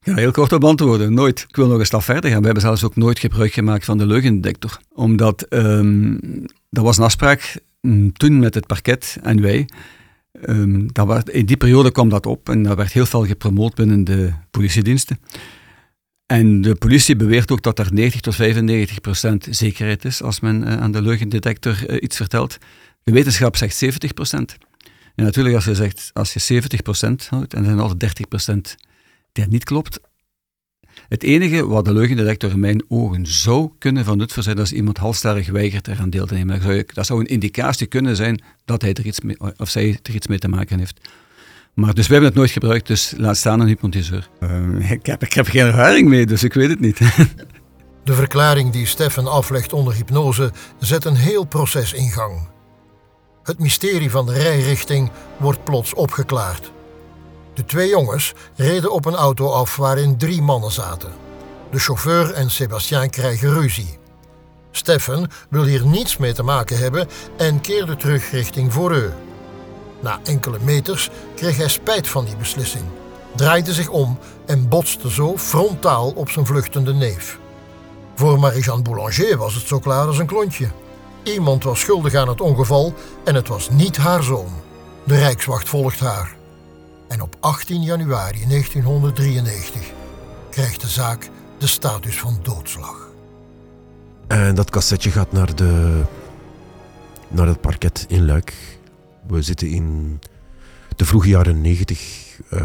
Ja, 0.00 0.14
heel 0.14 0.30
kort 0.30 0.52
op 0.52 0.64
antwoorden. 0.64 1.14
Nooit. 1.14 1.44
Ik 1.48 1.56
wil 1.56 1.66
nog 1.66 1.78
een 1.78 1.86
stap 1.86 2.02
verder 2.02 2.30
gaan. 2.30 2.38
We 2.38 2.44
hebben 2.44 2.62
zelfs 2.62 2.84
ook 2.84 2.96
nooit 2.96 3.18
gebruik 3.18 3.52
gemaakt 3.52 3.84
van 3.84 3.98
de 3.98 4.06
leugendetector. 4.06 4.78
Omdat 4.92 5.46
um, 5.50 6.20
dat 6.70 6.84
was 6.84 6.96
een 6.96 7.04
afspraak 7.04 7.60
um, 7.80 8.12
toen 8.12 8.38
met 8.38 8.54
het 8.54 8.66
parket 8.66 9.18
en 9.22 9.40
wij. 9.40 9.68
Um, 10.48 10.92
dat 10.92 11.06
werd, 11.06 11.28
in 11.28 11.46
die 11.46 11.56
periode 11.56 11.92
kwam 11.92 12.08
dat 12.08 12.26
op 12.26 12.48
en 12.48 12.62
dat 12.62 12.76
werd 12.76 12.92
heel 12.92 13.06
veel 13.06 13.26
gepromoot 13.26 13.74
binnen 13.74 14.04
de 14.04 14.32
politiediensten. 14.50 15.18
En 16.26 16.60
de 16.60 16.74
politie 16.74 17.16
beweert 17.16 17.50
ook 17.50 17.62
dat 17.62 17.78
er 17.78 17.92
90 17.92 18.20
tot 18.20 18.34
95 18.34 19.00
procent 19.00 19.46
zekerheid 19.50 20.04
is 20.04 20.22
als 20.22 20.40
men 20.40 20.62
uh, 20.62 20.76
aan 20.76 20.92
de 20.92 21.02
leugendetector 21.02 21.90
uh, 21.90 22.02
iets 22.02 22.16
vertelt. 22.16 22.58
De 23.02 23.12
wetenschap 23.12 23.56
zegt 23.56 23.76
70 23.76 24.14
procent. 24.14 24.56
En 25.14 25.24
natuurlijk, 25.24 25.54
als 25.54 25.64
je 25.64 25.74
zegt, 25.74 26.10
als 26.12 26.32
je 26.32 26.40
70 26.40 26.82
procent 26.82 27.26
houdt 27.26 27.54
en 27.54 27.58
er 27.58 27.64
zijn 27.64 27.80
altijd 27.80 28.00
30 28.00 28.28
procent 28.28 28.76
die 29.32 29.46
niet 29.46 29.64
klopt. 29.64 30.00
Het 31.08 31.22
enige 31.22 31.66
wat 31.66 31.84
de 31.84 31.92
leugendetector 31.92 32.50
in 32.50 32.60
mijn 32.60 32.84
ogen 32.88 33.26
zou 33.26 33.70
kunnen 33.78 34.04
van 34.04 34.18
nut 34.18 34.32
voor 34.32 34.42
zijn, 34.42 34.56
dat 34.56 34.64
is 34.64 34.72
iemand 34.72 34.98
halstarrig 34.98 35.50
weigert 35.50 35.88
eraan 35.88 36.10
deel 36.10 36.26
te 36.26 36.34
nemen. 36.34 36.54
Dat 36.54 36.62
zou, 36.62 36.84
dat 36.86 37.06
zou, 37.06 37.20
een 37.20 37.26
indicatie 37.26 37.86
kunnen 37.86 38.16
zijn 38.16 38.42
dat 38.64 38.82
hij 38.82 38.94
er 38.94 39.06
iets 39.06 39.20
mee, 39.20 39.36
of 39.56 39.68
zij 39.68 39.98
er 40.02 40.14
iets 40.14 40.26
mee 40.26 40.38
te 40.38 40.48
maken 40.48 40.78
heeft. 40.78 41.08
Maar 41.74 41.94
dus 41.94 42.06
we 42.06 42.12
hebben 42.12 42.30
het 42.30 42.38
nooit 42.38 42.50
gebruikt, 42.50 42.86
dus 42.86 43.14
laat 43.16 43.36
staan 43.36 43.60
een 43.60 43.66
hypnotiseur. 43.66 44.28
Uh, 44.40 44.90
ik, 44.90 45.06
heb, 45.06 45.22
ik 45.22 45.32
heb 45.32 45.46
geen 45.48 45.66
ervaring 45.66 46.08
mee, 46.08 46.26
dus 46.26 46.42
ik 46.42 46.54
weet 46.54 46.68
het 46.68 46.80
niet. 46.80 46.98
de 48.04 48.14
verklaring 48.14 48.72
die 48.72 48.86
Stefan 48.86 49.26
aflegt 49.26 49.72
onder 49.72 49.94
hypnose 49.94 50.52
zet 50.78 51.04
een 51.04 51.16
heel 51.16 51.44
proces 51.44 51.92
in 51.92 52.10
gang. 52.10 52.53
Het 53.44 53.58
mysterie 53.58 54.10
van 54.10 54.26
de 54.26 54.32
rijrichting 54.32 55.10
wordt 55.36 55.64
plots 55.64 55.94
opgeklaard. 55.94 56.72
De 57.54 57.64
twee 57.64 57.88
jongens 57.88 58.32
reden 58.56 58.92
op 58.92 59.04
een 59.04 59.14
auto 59.14 59.50
af 59.50 59.76
waarin 59.76 60.16
drie 60.16 60.42
mannen 60.42 60.72
zaten. 60.72 61.12
De 61.70 61.78
chauffeur 61.78 62.32
en 62.32 62.50
Sébastien 62.50 63.10
krijgen 63.10 63.52
ruzie. 63.52 63.98
Stefan 64.70 65.30
wil 65.48 65.64
hier 65.64 65.86
niets 65.86 66.16
mee 66.16 66.32
te 66.32 66.42
maken 66.42 66.78
hebben 66.78 67.08
en 67.36 67.60
keerde 67.60 67.96
terug 67.96 68.30
richting 68.30 68.72
Voreux. 68.72 69.14
Na 70.00 70.20
enkele 70.22 70.58
meters 70.62 71.10
kreeg 71.36 71.56
hij 71.56 71.68
spijt 71.68 72.08
van 72.08 72.24
die 72.24 72.36
beslissing, 72.36 72.84
draaide 73.36 73.72
zich 73.72 73.88
om 73.88 74.18
en 74.46 74.68
botste 74.68 75.10
zo 75.10 75.38
frontaal 75.38 76.10
op 76.10 76.30
zijn 76.30 76.46
vluchtende 76.46 76.94
neef. 76.94 77.38
Voor 78.14 78.38
Marie-Jeanne 78.38 78.82
Boulanger 78.82 79.36
was 79.36 79.54
het 79.54 79.66
zo 79.66 79.78
klaar 79.78 80.06
als 80.06 80.18
een 80.18 80.26
klontje. 80.26 80.68
Iemand 81.24 81.64
was 81.64 81.80
schuldig 81.80 82.14
aan 82.14 82.28
het 82.28 82.40
ongeval 82.40 82.94
en 83.24 83.34
het 83.34 83.48
was 83.48 83.70
niet 83.70 83.96
haar 83.96 84.22
zoon. 84.22 84.52
De 85.04 85.18
Rijkswacht 85.18 85.68
volgt 85.68 86.00
haar. 86.00 86.36
En 87.08 87.20
op 87.20 87.36
18 87.40 87.82
januari 87.82 88.46
1993 88.48 89.92
krijgt 90.50 90.80
de 90.80 90.88
zaak 90.88 91.30
de 91.58 91.66
status 91.66 92.18
van 92.18 92.38
doodslag. 92.42 93.08
En 94.26 94.54
dat 94.54 94.70
cassetje 94.70 95.10
gaat 95.10 95.32
naar, 95.32 95.54
de, 95.54 96.02
naar 97.28 97.46
het 97.46 97.60
parket 97.60 98.04
in 98.08 98.24
Luik. 98.24 98.78
We 99.26 99.42
zitten 99.42 99.68
in 99.68 100.18
de 100.96 101.04
vroege 101.04 101.28
jaren 101.28 101.60
90. 101.60 102.38
Uh, 102.50 102.60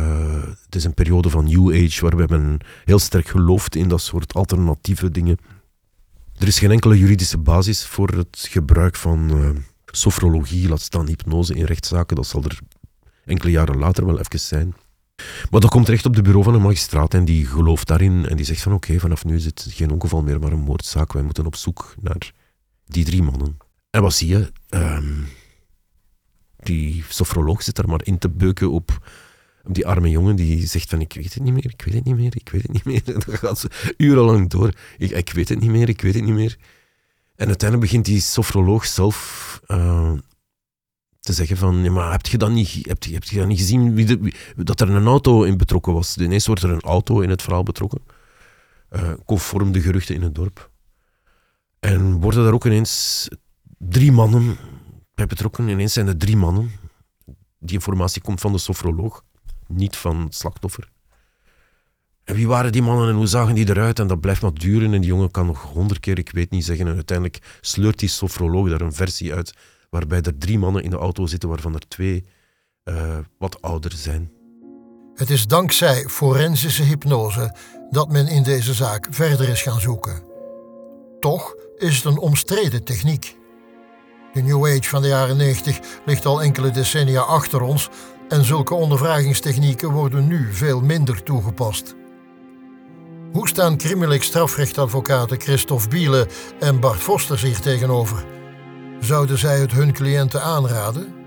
het 0.65 0.75
is 0.75 0.83
een 0.83 0.93
periode 0.93 1.29
van 1.29 1.45
New 1.45 1.69
Age 1.69 2.01
waar 2.01 2.11
we 2.11 2.19
hebben 2.19 2.59
heel 2.85 2.99
sterk 2.99 3.27
geloofd 3.27 3.75
in 3.75 3.87
dat 3.87 4.01
soort 4.01 4.33
alternatieve 4.33 5.11
dingen. 5.11 5.37
Er 6.39 6.47
is 6.47 6.59
geen 6.59 6.71
enkele 6.71 6.97
juridische 6.97 7.37
basis 7.37 7.85
voor 7.85 8.09
het 8.09 8.47
gebruik 8.49 8.95
van 8.95 9.37
uh, 9.37 9.49
sofrologie, 9.85 10.69
laat 10.69 10.81
staan 10.81 11.07
hypnose 11.07 11.53
in 11.53 11.63
rechtszaken. 11.65 12.15
Dat 12.15 12.27
zal 12.27 12.43
er 12.43 12.59
enkele 13.25 13.51
jaren 13.51 13.77
later 13.77 14.05
wel 14.05 14.19
even 14.19 14.39
zijn. 14.39 14.75
Maar 15.49 15.59
dat 15.59 15.69
komt 15.69 15.85
terecht 15.85 16.05
op 16.05 16.15
de 16.15 16.21
bureau 16.21 16.43
van 16.43 16.53
een 16.53 16.61
magistraat 16.61 17.13
en 17.13 17.25
die 17.25 17.45
gelooft 17.45 17.87
daarin 17.87 18.25
en 18.25 18.35
die 18.35 18.45
zegt 18.45 18.61
van 18.61 18.73
oké, 18.73 18.99
vanaf 18.99 19.25
nu 19.25 19.35
is 19.35 19.45
het 19.45 19.67
geen 19.69 19.91
ongeval 19.91 20.21
meer, 20.21 20.39
maar 20.39 20.51
een 20.51 20.59
moordzaak. 20.59 21.13
Wij 21.13 21.23
moeten 21.23 21.45
op 21.45 21.55
zoek 21.55 21.93
naar 22.01 22.31
die 22.85 23.05
drie 23.05 23.23
mannen. 23.23 23.57
En 23.89 24.01
wat 24.01 24.13
zie 24.13 24.27
je? 24.27 24.51
Um, 24.69 25.27
die 26.55 27.03
sofroloog 27.09 27.63
zit 27.63 27.75
daar 27.75 27.89
maar 27.89 28.03
in 28.05 28.17
te 28.17 28.29
beuken 28.29 28.71
op 28.71 29.09
die 29.63 29.87
arme 29.87 30.09
jongen 30.09 30.35
die 30.35 30.67
zegt 30.67 30.89
van 30.89 31.01
ik 31.01 31.13
weet 31.13 31.33
het 31.33 31.43
niet 31.43 31.53
meer, 31.53 31.65
ik 31.65 31.81
weet 31.81 31.93
het 31.93 32.03
niet 32.03 32.15
meer, 32.15 32.35
ik 32.35 32.49
weet 32.49 32.61
het 32.61 32.71
niet 32.71 32.85
meer. 32.85 33.01
En 33.15 33.21
dan 33.25 33.37
gaat 33.37 33.59
ze 33.59 33.93
urenlang 33.97 34.49
door. 34.49 34.73
Ik, 34.97 35.11
ik 35.11 35.31
weet 35.31 35.49
het 35.49 35.59
niet 35.59 35.69
meer, 35.69 35.89
ik 35.89 36.01
weet 36.01 36.13
het 36.13 36.23
niet 36.23 36.33
meer. 36.33 36.57
En 37.35 37.47
uiteindelijk 37.47 37.89
begint 37.89 38.05
die 38.05 38.21
sofroloog 38.21 38.85
zelf 38.85 39.61
uh, 39.67 40.13
te 41.19 41.33
zeggen 41.33 41.57
van, 41.57 41.83
ja, 41.83 41.91
maar 41.91 42.11
heb 42.11 42.25
je 42.25 42.37
dan 42.37 42.53
niet, 42.53 42.85
heb 42.87 43.03
je, 43.03 43.13
heb 43.13 43.23
je 43.23 43.37
dan 43.37 43.47
niet 43.47 43.57
gezien 43.57 43.95
wie 43.95 44.33
dat 44.55 44.81
er 44.81 44.89
een 44.89 45.05
auto 45.05 45.43
in 45.43 45.57
betrokken 45.57 45.93
was? 45.93 46.17
Ineens 46.17 46.47
wordt 46.47 46.63
er 46.63 46.69
een 46.69 46.81
auto 46.81 47.19
in 47.19 47.29
het 47.29 47.41
verhaal 47.41 47.63
betrokken. 47.63 48.01
Uh, 48.91 49.11
conform 49.25 49.71
de 49.71 49.81
geruchten 49.81 50.15
in 50.15 50.21
het 50.21 50.35
dorp. 50.35 50.71
En 51.79 52.19
worden 52.19 52.43
daar 52.43 52.53
ook 52.53 52.65
ineens 52.65 53.27
drie 53.77 54.11
mannen 54.11 54.57
bij 55.13 55.25
betrokken. 55.25 55.67
Ineens 55.67 55.93
zijn 55.93 56.07
er 56.07 56.17
drie 56.17 56.37
mannen. 56.37 56.71
Die 57.59 57.75
informatie 57.75 58.21
komt 58.21 58.41
van 58.41 58.51
de 58.51 58.57
sofroloog, 58.57 59.23
niet 59.69 59.95
van 59.95 60.27
slachtoffer. 60.29 60.89
En 62.23 62.35
wie 62.35 62.47
waren 62.47 62.71
die 62.71 62.81
mannen 62.81 63.09
en 63.09 63.15
hoe 63.15 63.27
zagen 63.27 63.55
die 63.55 63.69
eruit? 63.69 63.99
En 63.99 64.07
dat 64.07 64.19
blijft 64.19 64.41
maar 64.41 64.53
duren 64.53 64.93
en 64.93 65.01
die 65.01 65.09
jongen 65.09 65.31
kan 65.31 65.45
nog 65.45 65.61
honderd 65.61 65.99
keer 65.99 66.17
ik 66.17 66.31
weet 66.31 66.51
niet 66.51 66.65
zeggen. 66.65 66.87
En 66.87 66.95
uiteindelijk 66.95 67.57
sleurt 67.61 67.99
die 67.99 68.09
sofroloog 68.09 68.69
daar 68.69 68.81
een 68.81 68.93
versie 68.93 69.33
uit 69.33 69.53
waarbij 69.89 70.21
er 70.21 70.37
drie 70.37 70.59
mannen 70.59 70.83
in 70.83 70.89
de 70.89 70.97
auto 70.97 71.25
zitten, 71.25 71.49
waarvan 71.49 71.73
er 71.73 71.87
twee 71.87 72.25
uh, 72.83 73.17
wat 73.37 73.61
ouder 73.61 73.91
zijn. 73.91 74.31
Het 75.15 75.29
is 75.29 75.47
dankzij 75.47 76.03
forensische 76.07 76.83
hypnose 76.83 77.55
dat 77.89 78.11
men 78.11 78.27
in 78.27 78.43
deze 78.43 78.73
zaak 78.73 79.07
verder 79.09 79.49
is 79.49 79.61
gaan 79.61 79.79
zoeken. 79.79 80.23
Toch 81.19 81.55
is 81.77 81.95
het 81.95 82.05
een 82.05 82.17
omstreden 82.17 82.83
techniek. 82.83 83.35
De 84.33 84.41
New 84.41 84.65
Age 84.65 84.89
van 84.89 85.01
de 85.01 85.07
jaren 85.07 85.37
90 85.37 85.79
ligt 86.05 86.25
al 86.25 86.41
enkele 86.41 86.71
decennia 86.71 87.21
achter 87.21 87.61
ons 87.61 87.89
en 88.29 88.45
zulke 88.45 88.73
ondervragingstechnieken 88.73 89.91
worden 89.91 90.27
nu 90.27 90.47
veel 90.51 90.81
minder 90.81 91.23
toegepast. 91.23 91.95
Hoe 93.31 93.47
staan 93.47 93.77
crimineel 93.77 94.21
strafrechtadvocaten 94.21 95.41
Christophe 95.41 95.87
Biele 95.87 96.27
en 96.59 96.79
Bart 96.79 96.99
Vosters 96.99 97.41
hier 97.41 97.59
tegenover? 97.59 98.25
Zouden 98.99 99.37
zij 99.37 99.59
het 99.59 99.71
hun 99.71 99.93
cliënten 99.93 100.41
aanraden? 100.41 101.17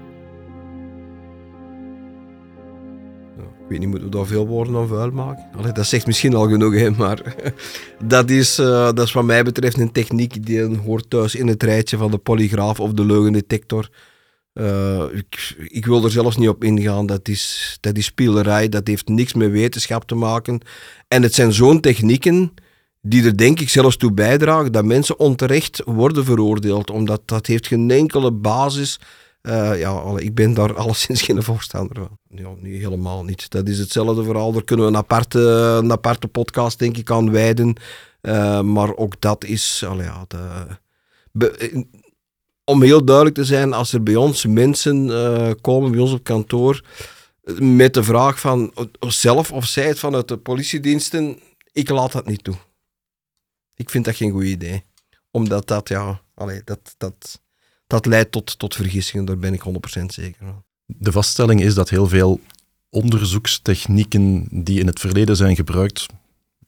Ik 3.38 3.68
weet 3.68 3.78
niet, 3.78 3.88
moeten 3.88 4.10
we 4.10 4.16
daar 4.16 4.26
veel 4.26 4.46
woorden 4.46 4.76
aan 4.76 4.88
vuil 4.88 5.10
maken? 5.10 5.44
Allee, 5.56 5.72
dat 5.72 5.86
zegt 5.86 6.06
misschien 6.06 6.34
al 6.34 6.48
genoeg, 6.48 6.74
hè, 6.74 6.90
maar 6.90 7.34
dat 8.04 8.30
is, 8.30 8.58
uh, 8.58 8.66
dat 8.66 8.98
is 8.98 9.12
wat 9.12 9.24
mij 9.24 9.42
betreft 9.42 9.78
een 9.78 9.92
techniek 9.92 10.46
die 10.46 10.76
hoort 10.76 11.10
thuis 11.10 11.34
in 11.34 11.46
het 11.46 11.62
rijtje 11.62 11.96
van 11.96 12.10
de 12.10 12.18
polygraaf 12.18 12.80
of 12.80 12.92
de 12.92 13.04
leugendetector. 13.04 13.88
Uh, 14.54 15.04
ik, 15.66 15.86
wil 15.86 16.04
er 16.04 16.10
zelfs 16.10 16.36
niet 16.36 16.48
op 16.48 16.64
ingaan. 16.64 17.06
Dat 17.06 17.28
is, 17.28 17.76
dat 17.80 17.96
is 17.96 18.04
spielerij, 18.04 18.68
dat 18.68 18.86
heeft 18.86 19.08
niks 19.08 19.34
met 19.34 19.50
wetenschap 19.50 20.04
te 20.04 20.14
maken. 20.14 20.60
En 21.08 21.22
het 21.22 21.34
zijn 21.34 21.52
zo'n 21.52 21.80
technieken 21.80 22.54
die 23.00 23.24
er 23.24 23.36
denk 23.36 23.60
ik 23.60 23.68
zelfs 23.68 23.96
toe 23.96 24.12
bijdragen 24.12 24.72
dat 24.72 24.84
mensen 24.84 25.18
onterecht 25.18 25.82
worden 25.84 26.24
veroordeeld, 26.24 26.90
omdat 26.90 27.22
dat 27.24 27.46
heeft 27.46 27.66
geen 27.66 27.90
enkele 27.90 28.32
basis 28.32 28.98
uh, 29.42 29.78
ja, 29.78 30.02
ik 30.16 30.34
ben 30.34 30.54
daar 30.54 30.74
alleszins 30.82 31.22
geen 31.22 31.42
voorstander 31.42 31.96
van. 31.96 32.18
Niet 32.60 32.82
helemaal 32.82 33.24
niet. 33.24 33.50
Dat 33.50 33.68
is 33.68 33.78
hetzelfde 33.78 34.24
verhaal. 34.24 34.52
Daar 34.52 34.64
kunnen 34.64 34.84
we 34.86 34.90
een 34.92 34.98
aparte, 34.98 35.40
een 35.82 35.92
aparte 35.92 36.28
podcast, 36.28 36.78
denk 36.78 36.96
ik, 36.96 37.10
aan 37.10 37.30
wijden. 37.30 37.76
Uh, 38.22 38.60
maar 38.60 38.96
ook 38.96 39.20
dat 39.20 39.44
is... 39.44 39.84
Allee, 39.88 40.06
ja, 40.06 40.24
de, 41.32 41.86
om 42.64 42.83
heel 42.83 43.05
duidelijk 43.05 43.37
te 43.37 43.44
zijn, 43.44 43.72
als 43.72 43.92
er 43.92 44.03
bij 44.03 44.16
ons 44.16 44.46
mensen 44.46 45.07
uh, 45.07 45.51
komen, 45.61 45.90
bij 45.90 46.01
ons 46.01 46.12
op 46.12 46.25
kantoor, 46.25 46.83
met 47.59 47.94
de 47.94 48.03
vraag 48.03 48.40
van 48.40 48.72
zelf 49.01 49.53
of 49.53 49.66
zij 49.66 49.87
het 49.87 49.98
vanuit 49.98 50.29
de 50.29 50.37
politiediensten, 50.37 51.38
ik 51.72 51.88
laat 51.88 52.12
dat 52.12 52.27
niet 52.27 52.44
toe. 52.44 52.55
Ik 53.75 53.90
vind 53.90 54.05
dat 54.05 54.16
geen 54.16 54.31
goed 54.31 54.44
idee. 54.44 54.83
Omdat 55.31 55.68
dat, 55.68 55.88
ja, 55.88 56.20
allee, 56.35 56.62
dat, 56.64 56.94
dat, 56.98 57.40
dat 57.87 58.07
leidt 58.07 58.33
tot, 58.33 58.59
tot 58.59 58.75
vergissingen, 58.75 59.25
daar 59.25 59.38
ben 59.38 59.55
ik 59.55 59.62
100% 60.01 60.05
zeker 60.07 60.46
van. 60.46 60.64
De 60.87 61.12
vaststelling 61.12 61.61
is 61.61 61.75
dat 61.75 61.88
heel 61.88 62.09
veel 62.09 62.40
onderzoekstechnieken 62.90 64.46
die 64.51 64.81
in 64.81 64.87
het 64.87 65.01
verleden 65.01 65.37
zijn 65.37 65.57
gebruikt, 65.57 66.07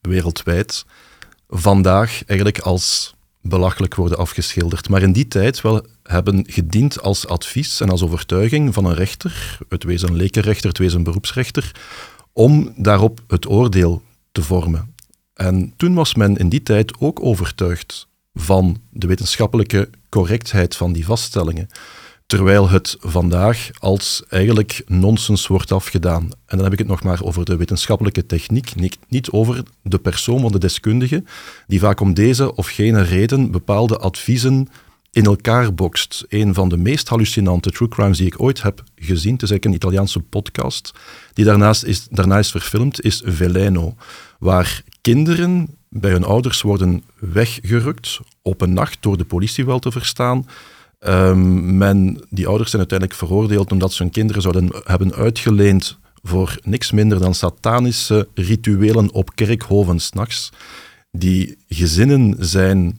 wereldwijd, 0.01 0.85
vandaag 1.49 2.25
eigenlijk 2.25 2.59
als 2.59 3.14
belachelijk 3.47 3.95
worden 3.95 4.19
afgeschilderd. 4.19 4.89
Maar 4.89 5.03
in 5.03 5.13
die 5.13 5.29
tijd 5.29 5.61
wel 5.61 5.87
hebben 6.03 6.45
gediend 6.49 7.01
als 7.01 7.27
advies 7.27 7.81
en 7.81 7.91
als 7.91 8.03
overtuiging 8.03 8.75
van 8.75 8.85
een 8.85 8.95
rechter, 8.95 9.59
het 9.69 9.85
wees 9.85 10.03
een 10.03 10.17
lekenrechter, 10.17 10.69
het 10.69 10.79
wees 10.79 10.93
een 10.93 11.03
beroepsrechter, 11.03 11.71
om 12.33 12.73
daarop 12.77 13.21
het 13.27 13.49
oordeel 13.49 14.03
te 14.33 14.43
vormen. 14.43 14.95
En 15.35 15.73
toen 15.77 15.95
was 15.95 16.15
men 16.15 16.37
in 16.37 16.49
die 16.49 16.63
tijd 16.63 17.01
ook 17.01 17.25
overtuigd 17.25 18.09
van 18.35 18.81
de 18.91 19.07
wetenschappelijke 19.07 19.91
correctheid 20.09 20.77
van 20.77 20.93
die 20.93 21.05
vaststellingen. 21.05 21.69
Terwijl 22.27 22.69
het 22.69 22.97
vandaag 23.01 23.71
als 23.79 24.23
eigenlijk 24.29 24.83
nonsens 24.87 25.47
wordt 25.47 25.73
afgedaan. 25.73 26.23
En 26.23 26.57
dan 26.57 26.63
heb 26.63 26.73
ik 26.73 26.79
het 26.79 26.89
nog 26.89 27.03
maar 27.03 27.23
over 27.23 27.45
de 27.45 27.57
wetenschappelijke 27.57 28.27
techniek, 28.27 28.75
niet, 29.09 29.31
over 29.31 29.63
de 29.83 29.99
persoon 29.99 30.41
van 30.41 30.53
de 30.53 30.59
deskundige, 30.59 31.25
die 31.67 31.81
vaak 31.81 32.01
om 32.01 32.15
deze 32.15 32.55
of 32.55 32.69
gene 32.69 33.03
reden 33.03 33.51
bepaalde 33.51 33.99
adviezen 33.99 34.69
in 35.11 35.25
elkaar 35.25 35.75
bokst. 35.75 36.25
Een 36.29 36.55
van 36.55 36.69
de 36.69 36.77
meest 36.77 37.09
hallucinante 37.09 37.71
true 37.71 37.89
crimes 37.89 38.19
die 38.19 38.27
ik 38.27 38.41
ooit 38.41 38.63
heb 38.63 38.83
gezien, 38.95 39.33
het 39.33 39.43
is 39.43 39.51
eigenlijk 39.51 39.65
een 39.65 39.89
Italiaanse 39.89 40.21
podcast, 40.21 40.93
die 41.33 41.45
daarnaast 41.45 41.85
is, 41.85 42.09
daarna 42.09 42.39
is 42.39 42.51
verfilmd, 42.51 43.03
is 43.03 43.23
Veleno, 43.25 43.95
waar 44.39 44.83
kinderen 45.01 45.77
bij 45.89 46.11
hun 46.11 46.25
ouders 46.25 46.63
worden 46.63 47.03
weggerukt, 47.19 48.21
op 48.43 48.61
een 48.61 48.73
nacht 48.73 48.97
door 49.01 49.17
de 49.17 49.25
politie 49.25 49.65
wel 49.65 49.79
te 49.79 49.91
verstaan. 49.91 50.47
Um, 51.07 51.77
men, 51.77 52.25
die 52.31 52.47
ouders 52.47 52.71
zijn 52.71 52.83
uiteindelijk 52.89 53.19
veroordeeld 53.19 53.73
omdat 53.73 53.93
ze 53.93 54.03
hun 54.03 54.13
kinderen 54.13 54.43
zouden 54.43 54.71
hebben 54.85 55.15
uitgeleend 55.15 55.99
voor 56.23 56.59
niks 56.63 56.91
minder 56.91 57.19
dan 57.19 57.35
satanische 57.35 58.29
rituelen 58.35 59.13
op 59.13 59.35
kerkhoven 59.35 60.01
s'nachts. 60.01 60.53
Die 61.11 61.57
gezinnen 61.69 62.37
zijn 62.39 62.99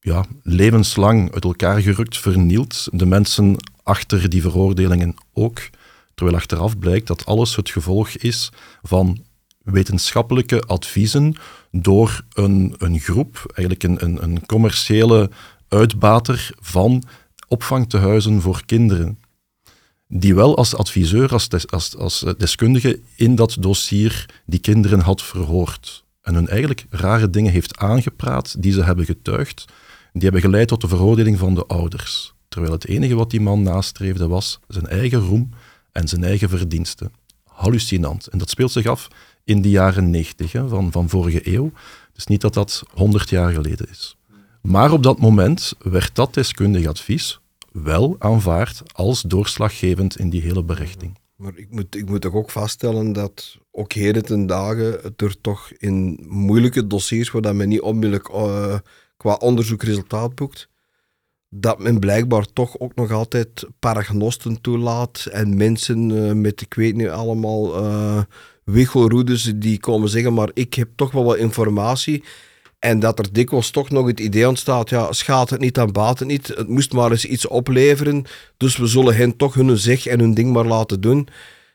ja, 0.00 0.24
levenslang 0.42 1.32
uit 1.34 1.44
elkaar 1.44 1.80
gerukt, 1.80 2.18
vernield. 2.18 2.88
De 2.90 3.06
mensen 3.06 3.56
achter 3.82 4.28
die 4.28 4.42
veroordelingen 4.42 5.14
ook. 5.32 5.60
Terwijl 6.14 6.36
achteraf 6.36 6.78
blijkt 6.78 7.06
dat 7.06 7.26
alles 7.26 7.56
het 7.56 7.70
gevolg 7.70 8.08
is 8.08 8.50
van 8.82 9.24
wetenschappelijke 9.62 10.60
adviezen 10.60 11.34
door 11.70 12.24
een, 12.32 12.74
een 12.78 12.98
groep, 12.98 13.52
eigenlijk 13.54 13.82
een, 13.82 14.04
een, 14.04 14.22
een 14.22 14.46
commerciële 14.46 15.30
uitbater 15.68 16.50
van 16.60 17.02
opvangtehuizen 17.52 18.40
voor 18.40 18.62
kinderen. 18.66 19.18
Die 20.08 20.34
wel 20.34 20.56
als 20.56 20.74
adviseur, 20.74 21.32
als, 21.32 21.48
als, 21.70 21.96
als 21.96 22.24
deskundige 22.38 23.00
in 23.16 23.34
dat 23.34 23.56
dossier 23.60 24.26
die 24.46 24.60
kinderen 24.60 25.00
had 25.00 25.22
verhoord. 25.22 26.04
En 26.22 26.34
hun 26.34 26.48
eigenlijk 26.48 26.86
rare 26.90 27.30
dingen 27.30 27.52
heeft 27.52 27.76
aangepraat 27.76 28.62
die 28.62 28.72
ze 28.72 28.82
hebben 28.82 29.04
getuigd. 29.04 29.64
Die 30.12 30.22
hebben 30.22 30.40
geleid 30.40 30.68
tot 30.68 30.80
de 30.80 30.88
veroordeling 30.88 31.38
van 31.38 31.54
de 31.54 31.66
ouders. 31.66 32.34
Terwijl 32.48 32.72
het 32.72 32.86
enige 32.86 33.14
wat 33.14 33.30
die 33.30 33.40
man 33.40 33.62
nastreefde 33.62 34.28
was 34.28 34.60
zijn 34.68 34.86
eigen 34.86 35.20
roem 35.20 35.50
en 35.92 36.08
zijn 36.08 36.24
eigen 36.24 36.48
verdiensten. 36.48 37.12
Hallucinant. 37.44 38.26
En 38.26 38.38
dat 38.38 38.50
speelt 38.50 38.72
zich 38.72 38.86
af 38.86 39.08
in 39.44 39.62
de 39.62 39.70
jaren 39.70 40.10
90 40.10 40.50
van, 40.50 40.92
van 40.92 41.08
vorige 41.08 41.54
eeuw. 41.54 41.72
Dus 42.12 42.26
niet 42.26 42.40
dat 42.40 42.54
dat 42.54 42.82
100 42.94 43.28
jaar 43.28 43.52
geleden 43.52 43.88
is. 43.90 44.16
Maar 44.62 44.92
op 44.92 45.02
dat 45.02 45.18
moment 45.18 45.72
werd 45.78 46.14
dat 46.14 46.34
deskundig 46.34 46.86
advies 46.86 47.40
wel 47.72 48.16
aanvaard 48.18 48.82
als 48.92 49.22
doorslaggevend 49.22 50.18
in 50.18 50.30
die 50.30 50.42
hele 50.42 50.64
berechting. 50.64 51.18
Maar 51.36 51.52
ik 51.56 51.70
moet, 51.70 51.96
ik 51.96 52.08
moet 52.08 52.20
toch 52.20 52.34
ook 52.34 52.50
vaststellen 52.50 53.12
dat 53.12 53.58
ook 53.70 53.92
heden 53.92 54.24
ten 54.24 54.46
dagen 54.46 55.14
er 55.16 55.40
toch 55.40 55.72
in 55.78 56.26
moeilijke 56.28 56.86
dossiers, 56.86 57.30
waar 57.30 57.42
dat 57.42 57.54
men 57.54 57.68
niet 57.68 57.80
onmiddellijk 57.80 58.28
uh, 58.28 58.78
qua 59.16 59.34
onderzoek 59.34 59.82
resultaat 59.82 60.34
boekt, 60.34 60.68
dat 61.48 61.78
men 61.78 61.98
blijkbaar 61.98 62.46
toch 62.52 62.78
ook 62.78 62.94
nog 62.94 63.10
altijd 63.10 63.66
paragnosten 63.78 64.60
toelaat 64.60 65.26
en 65.30 65.56
mensen 65.56 66.10
uh, 66.10 66.32
met, 66.32 66.60
ik 66.60 66.74
weet 66.74 66.94
niet 66.96 67.08
allemaal, 67.08 67.84
uh, 67.84 68.22
wichelroedes 68.64 69.52
die 69.56 69.80
komen 69.80 70.08
zeggen, 70.08 70.34
maar 70.34 70.50
ik 70.54 70.74
heb 70.74 70.88
toch 70.96 71.12
wel 71.12 71.24
wat 71.24 71.36
informatie. 71.36 72.24
En 72.82 72.98
dat 72.98 73.18
er 73.18 73.32
dikwijls 73.32 73.70
toch 73.70 73.90
nog 73.90 74.06
het 74.06 74.20
idee 74.20 74.48
ontstaat, 74.48 74.90
ja, 74.90 75.12
schaadt 75.12 75.50
het 75.50 75.60
niet, 75.60 75.74
dan 75.74 75.92
baat 75.92 76.18
het 76.18 76.28
niet. 76.28 76.46
Het 76.46 76.68
moest 76.68 76.92
maar 76.92 77.10
eens 77.10 77.24
iets 77.24 77.46
opleveren, 77.46 78.24
dus 78.56 78.76
we 78.76 78.86
zullen 78.86 79.16
hen 79.16 79.36
toch 79.36 79.54
hun 79.54 79.78
zeg 79.78 80.06
en 80.06 80.20
hun 80.20 80.34
ding 80.34 80.52
maar 80.52 80.64
laten 80.64 81.00
doen. 81.00 81.28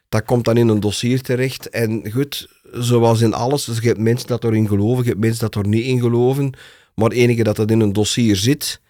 Dat 0.10 0.26
komt 0.26 0.46
dan 0.46 0.58
in 0.58 0.68
een 0.68 0.80
dossier 0.80 1.22
terecht. 1.22 1.70
En 1.70 2.12
goed, 2.12 2.48
zoals 2.72 3.22
in 3.22 3.34
alles, 3.34 3.66
dus 3.66 3.80
je 3.80 3.88
hebt 3.88 4.00
mensen 4.00 4.28
dat 4.28 4.44
erin 4.44 4.68
geloven, 4.68 5.04
je 5.04 5.10
hebt 5.10 5.22
mensen 5.22 5.40
dat 5.40 5.56
er 5.56 5.70
niet 5.70 5.86
in 5.86 6.00
geloven. 6.00 6.54
Maar 6.96 7.12
enige 7.12 7.44
dat 7.44 7.56
dat 7.56 7.72
in 7.72 7.80
een 7.80 7.94
dossier 7.94 8.36
zit, 8.36 8.82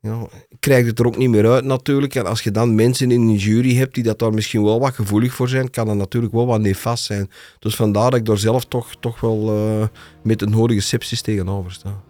ja, 0.00 0.26
krijg 0.60 0.86
het 0.86 0.98
er 0.98 1.06
ook 1.06 1.16
niet 1.16 1.30
meer 1.30 1.50
uit 1.50 1.64
natuurlijk. 1.64 2.14
En 2.14 2.26
als 2.26 2.42
je 2.42 2.50
dan 2.50 2.74
mensen 2.74 3.10
in 3.10 3.20
een 3.20 3.36
jury 3.36 3.76
hebt 3.76 3.94
die 3.94 4.04
dat 4.04 4.18
daar 4.18 4.32
misschien 4.32 4.64
wel 4.64 4.80
wat 4.80 4.94
gevoelig 4.94 5.34
voor 5.34 5.48
zijn, 5.48 5.70
kan 5.70 5.86
dat 5.86 5.96
natuurlijk 5.96 6.32
wel 6.32 6.46
wat 6.46 6.60
nefast 6.60 7.04
zijn. 7.04 7.30
Dus 7.58 7.76
vandaar 7.76 8.10
dat 8.10 8.20
ik 8.20 8.26
daar 8.26 8.38
zelf 8.38 8.64
toch, 8.64 8.94
toch 9.00 9.20
wel 9.20 9.54
uh, 9.54 9.86
met 10.22 10.42
een 10.42 10.52
hoge 10.52 10.80
sepsis 10.80 11.20
tegenover 11.20 11.72
sta. 11.72 12.00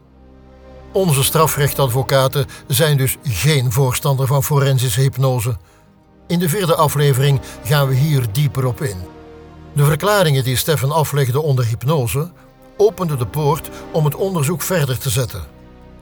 Onze 0.93 1.25
strafrechtadvocaten 1.25 2.47
zijn 2.67 2.97
dus 2.97 3.17
geen 3.23 3.73
voorstander 3.73 4.27
van 4.27 4.45
forensische 4.45 5.01
hypnose. 5.01 5.57
In 6.27 6.39
de 6.39 6.49
vierde 6.49 6.75
aflevering 6.75 7.41
gaan 7.65 7.89
we 7.89 7.95
hier 7.95 8.27
dieper 8.33 8.67
op 8.67 8.83
in. 8.83 8.97
De 9.73 9.85
verklaringen 9.85 10.45
die 10.45 10.57
Stefan 10.57 10.91
aflegde 10.91 11.41
onder 11.41 11.67
hypnose 11.67 12.31
openden 12.77 13.19
de 13.19 13.27
poort 13.27 13.71
om 13.93 14.05
het 14.05 14.15
onderzoek 14.15 14.63
verder 14.63 14.99
te 14.99 15.11
zetten. 15.11 15.43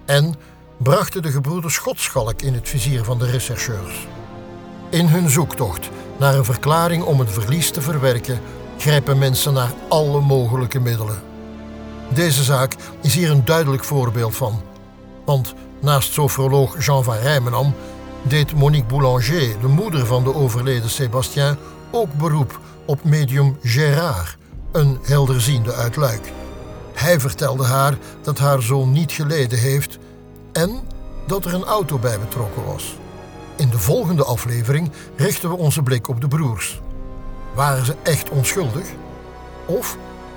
En 0.05 0.35
brachten 0.77 1.23
de 1.23 1.31
gebroeders 1.31 1.75
Schotschalk 1.75 2.43
in 2.43 2.55
het 2.55 2.69
vizier 2.69 3.05
van 3.05 3.19
de 3.19 3.31
rechercheurs. 3.31 4.07
In 4.91 5.07
hun 5.07 5.31
zoektocht 5.31 5.91
naar 6.19 6.35
een 6.35 6.45
verklaring 6.45 7.03
om 7.03 7.19
het 7.19 7.31
verlies 7.31 7.71
te 7.71 7.81
verwerken, 7.81 8.41
grijpen 8.79 9.19
mensen 9.19 9.53
naar 9.53 9.73
alle 9.89 10.21
mogelijke 10.21 10.81
middelen. 10.81 11.23
Deze 12.09 12.43
zaak 12.43 12.75
is 13.03 13.15
hier 13.15 13.31
een 13.31 13.45
duidelijk 13.45 13.85
voorbeeld 13.85 14.37
van. 14.37 14.63
Want 15.25 15.55
naast 15.81 16.13
sofroloog 16.13 16.85
Jean 16.85 17.05
van 17.05 17.17
Rijmenam 17.17 17.75
deed 18.23 18.55
Monique 18.55 18.89
Boulanger, 18.89 19.61
de 19.61 19.67
moeder 19.67 20.07
van 20.07 20.25
de 20.25 20.35
overleden 20.35 20.91
Sébastien, 20.91 21.57
ook 21.91 22.13
beroep 22.13 22.61
op 22.85 23.05
medium 23.05 23.59
Gérard, 23.63 24.37
een 24.73 24.99
helderziende 25.03 25.73
uit 25.73 25.97
Luik. 25.97 26.33
Hij 26.95 27.21
vertelde 27.21 27.65
haar 27.65 27.99
dat 28.23 28.39
haar 28.39 28.63
zoon 28.63 28.93
niet 28.93 29.13
geleden 29.13 29.59
heeft 29.59 29.99
en 30.57 30.81
dat 31.27 31.45
er 31.45 31.55
een 31.55 31.65
auto 31.65 31.99
bij 31.99 32.19
betrokken 32.19 32.65
was. 32.65 32.97
In 33.57 33.71
de 33.71 33.79
volgende 33.79 34.25
aflevering 34.25 34.91
richten 35.17 35.49
we 35.49 35.57
onze 35.57 35.83
blik 35.83 36.09
op 36.09 36.21
de 36.21 36.29
broers. 36.29 36.81
Waren 37.55 37.85
ze 37.85 37.95
echt 38.03 38.31
onschuldig? 38.31 38.87
Of 39.67 39.97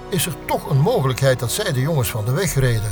is 0.09 0.25
er 0.25 0.35
toch 0.45 0.69
een 0.69 0.79
mogelijkheid 0.79 1.39
dat 1.39 1.51
zij 1.51 1.73
de 1.73 1.81
jongens 1.81 2.09
van 2.09 2.25
de 2.25 2.31
weg 2.31 2.53
reden? 2.53 2.91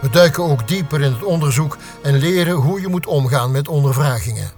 We 0.00 0.10
duiken 0.10 0.44
ook 0.44 0.68
dieper 0.68 1.00
in 1.00 1.12
het 1.12 1.24
onderzoek 1.24 1.76
en 2.02 2.16
leren 2.16 2.54
hoe 2.54 2.80
je 2.80 2.88
moet 2.88 3.06
omgaan 3.06 3.50
met 3.50 3.68
ondervragingen. 3.68 4.50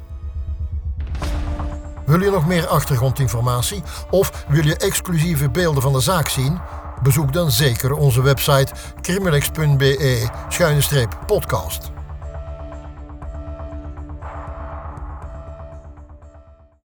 Wil 2.06 2.20
je 2.20 2.30
nog 2.30 2.46
meer 2.46 2.66
achtergrondinformatie 2.66 3.82
of 4.10 4.44
wil 4.48 4.64
je 4.64 4.76
exclusieve 4.76 5.48
beelden 5.48 5.82
van 5.82 5.92
de 5.92 6.00
zaak 6.00 6.28
zien? 6.28 6.60
Bezoek 7.02 7.32
dan 7.32 7.50
zeker 7.50 7.92
onze 7.92 8.22
website 8.22 8.72
crimilex.be-podcast. 9.00 11.91